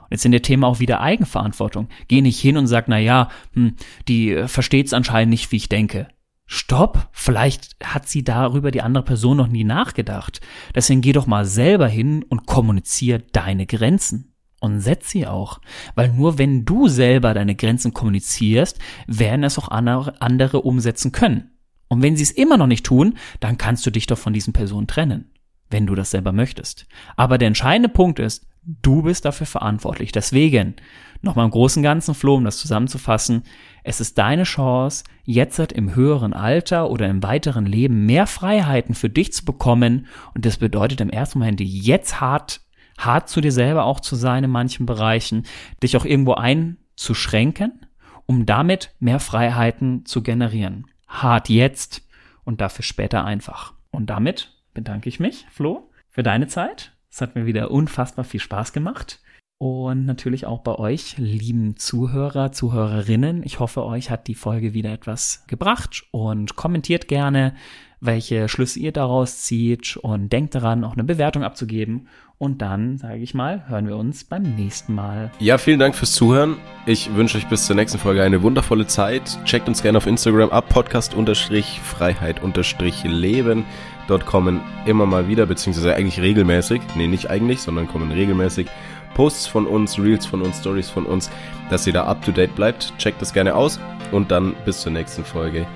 Und 0.00 0.10
jetzt 0.10 0.24
in 0.24 0.32
der 0.32 0.42
Thema 0.42 0.66
auch 0.66 0.80
wieder 0.80 1.00
Eigenverantwortung. 1.00 1.88
Geh 2.08 2.20
nicht 2.20 2.40
hin 2.40 2.56
und 2.56 2.66
sag, 2.66 2.88
na 2.88 2.98
ja, 2.98 3.28
hm, 3.52 3.76
die 4.08 4.32
äh, 4.32 4.48
versteht's 4.48 4.92
anscheinend 4.92 5.30
nicht, 5.30 5.52
wie 5.52 5.56
ich 5.56 5.68
denke. 5.68 6.08
Stopp, 6.44 7.08
vielleicht 7.12 7.76
hat 7.82 8.08
sie 8.08 8.22
darüber 8.22 8.70
die 8.70 8.82
andere 8.82 9.04
Person 9.04 9.36
noch 9.36 9.48
nie 9.48 9.64
nachgedacht. 9.64 10.40
Deswegen 10.74 11.00
geh 11.00 11.12
doch 11.12 11.26
mal 11.26 11.44
selber 11.44 11.88
hin 11.88 12.24
und 12.28 12.46
kommunizier 12.46 13.18
deine 13.18 13.66
Grenzen. 13.66 14.35
Und 14.60 14.80
setz 14.80 15.10
sie 15.10 15.26
auch. 15.26 15.60
Weil 15.94 16.12
nur 16.12 16.38
wenn 16.38 16.64
du 16.64 16.88
selber 16.88 17.34
deine 17.34 17.54
Grenzen 17.54 17.92
kommunizierst, 17.92 18.78
werden 19.06 19.44
es 19.44 19.58
auch 19.58 19.68
andere 19.68 20.62
umsetzen 20.62 21.12
können. 21.12 21.50
Und 21.88 22.02
wenn 22.02 22.16
sie 22.16 22.22
es 22.22 22.32
immer 22.32 22.56
noch 22.56 22.66
nicht 22.66 22.84
tun, 22.84 23.16
dann 23.40 23.58
kannst 23.58 23.86
du 23.86 23.90
dich 23.90 24.06
doch 24.06 24.18
von 24.18 24.32
diesen 24.32 24.52
Personen 24.52 24.86
trennen, 24.86 25.30
wenn 25.70 25.86
du 25.86 25.94
das 25.94 26.10
selber 26.10 26.32
möchtest. 26.32 26.86
Aber 27.16 27.38
der 27.38 27.48
entscheidende 27.48 27.88
Punkt 27.88 28.18
ist, 28.18 28.46
du 28.66 29.02
bist 29.02 29.24
dafür 29.24 29.46
verantwortlich. 29.46 30.10
Deswegen, 30.10 30.74
nochmal 31.22 31.44
im 31.44 31.52
großen 31.52 31.82
Ganzen, 31.82 32.14
Flo, 32.14 32.34
um 32.34 32.44
das 32.44 32.58
zusammenzufassen, 32.58 33.44
es 33.84 34.00
ist 34.00 34.18
deine 34.18 34.42
Chance, 34.42 35.04
jetzt 35.24 35.72
im 35.72 35.94
höheren 35.94 36.32
Alter 36.32 36.90
oder 36.90 37.08
im 37.08 37.22
weiteren 37.22 37.66
Leben 37.66 38.06
mehr 38.06 38.26
Freiheiten 38.26 38.94
für 38.96 39.10
dich 39.10 39.32
zu 39.32 39.44
bekommen. 39.44 40.06
Und 40.34 40.44
das 40.44 40.56
bedeutet 40.56 41.00
im 41.00 41.10
ersten 41.10 41.38
Moment 41.38 41.60
jetzt 41.60 42.20
hart, 42.20 42.62
hart 42.98 43.28
zu 43.28 43.40
dir 43.40 43.52
selber 43.52 43.84
auch 43.84 44.00
zu 44.00 44.16
sein 44.16 44.44
in 44.44 44.50
manchen 44.50 44.86
Bereichen, 44.86 45.44
dich 45.82 45.96
auch 45.96 46.04
irgendwo 46.04 46.34
einzuschränken, 46.34 47.86
um 48.26 48.46
damit 48.46 48.94
mehr 48.98 49.20
Freiheiten 49.20 50.04
zu 50.04 50.22
generieren. 50.22 50.86
Hart 51.06 51.48
jetzt 51.48 52.02
und 52.44 52.60
dafür 52.60 52.84
später 52.84 53.24
einfach. 53.24 53.74
Und 53.90 54.10
damit 54.10 54.52
bedanke 54.74 55.08
ich 55.08 55.20
mich, 55.20 55.46
Flo, 55.50 55.90
für 56.08 56.22
deine 56.22 56.46
Zeit. 56.46 56.92
Es 57.10 57.20
hat 57.20 57.34
mir 57.34 57.46
wieder 57.46 57.70
unfassbar 57.70 58.24
viel 58.24 58.40
Spaß 58.40 58.72
gemacht. 58.72 59.20
Und 59.58 60.04
natürlich 60.04 60.44
auch 60.44 60.60
bei 60.60 60.74
euch, 60.74 61.16
lieben 61.16 61.76
Zuhörer, 61.78 62.52
Zuhörerinnen. 62.52 63.42
Ich 63.42 63.58
hoffe, 63.58 63.84
euch 63.84 64.10
hat 64.10 64.26
die 64.26 64.34
Folge 64.34 64.74
wieder 64.74 64.92
etwas 64.92 65.44
gebracht 65.46 66.04
und 66.10 66.56
kommentiert 66.56 67.08
gerne, 67.08 67.54
welche 68.00 68.50
Schlüsse 68.50 68.80
ihr 68.80 68.92
daraus 68.92 69.38
zieht 69.38 69.96
und 69.96 70.30
denkt 70.30 70.54
daran, 70.54 70.84
auch 70.84 70.92
eine 70.92 71.04
Bewertung 71.04 71.42
abzugeben. 71.42 72.08
Und 72.38 72.60
dann, 72.60 72.98
sage 72.98 73.16
ich 73.16 73.32
mal, 73.32 73.66
hören 73.66 73.88
wir 73.88 73.96
uns 73.96 74.24
beim 74.24 74.42
nächsten 74.42 74.94
Mal. 74.94 75.30
Ja, 75.38 75.56
vielen 75.56 75.78
Dank 75.78 75.94
fürs 75.94 76.12
Zuhören. 76.12 76.56
Ich 76.84 77.14
wünsche 77.14 77.38
euch 77.38 77.48
bis 77.48 77.64
zur 77.64 77.76
nächsten 77.76 77.98
Folge 77.98 78.22
eine 78.22 78.42
wundervolle 78.42 78.86
Zeit. 78.86 79.38
Checkt 79.46 79.68
uns 79.68 79.82
gerne 79.82 79.96
auf 79.96 80.06
Instagram 80.06 80.50
ab, 80.50 80.68
podcast-freiheit-leben. 80.68 83.64
Dort 84.06 84.26
kommen 84.26 84.60
immer 84.84 85.06
mal 85.06 85.28
wieder, 85.28 85.46
beziehungsweise 85.46 85.94
eigentlich 85.94 86.20
regelmäßig, 86.20 86.82
nee, 86.94 87.06
nicht 87.06 87.30
eigentlich, 87.30 87.62
sondern 87.62 87.88
kommen 87.88 88.12
regelmäßig 88.12 88.66
Posts 89.14 89.46
von 89.46 89.66
uns, 89.66 89.98
Reels 89.98 90.26
von 90.26 90.42
uns, 90.42 90.58
Stories 90.58 90.90
von 90.90 91.06
uns, 91.06 91.30
dass 91.70 91.86
ihr 91.86 91.94
da 91.94 92.04
up 92.04 92.22
to 92.22 92.32
date 92.32 92.54
bleibt. 92.54 92.92
Checkt 92.98 93.22
das 93.22 93.32
gerne 93.32 93.54
aus 93.54 93.80
und 94.12 94.30
dann 94.30 94.54
bis 94.66 94.82
zur 94.82 94.92
nächsten 94.92 95.24
Folge. 95.24 95.66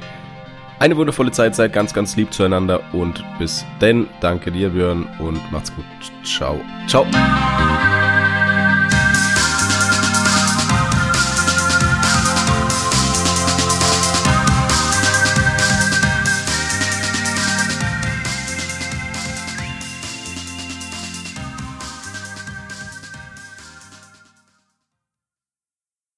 Eine 0.81 0.97
wundervolle 0.97 1.31
Zeit, 1.31 1.55
seid 1.55 1.75
ganz, 1.75 1.93
ganz 1.93 2.17
lieb 2.17 2.33
zueinander 2.33 2.81
und 2.95 3.23
bis 3.39 3.67
denn. 3.83 4.09
Danke 4.21 4.51
dir, 4.51 4.71
Björn, 4.71 5.07
und 5.19 5.53
macht's 5.53 5.71
gut. 5.75 5.85
Ciao. 6.25 6.59
Ciao. 6.87 7.07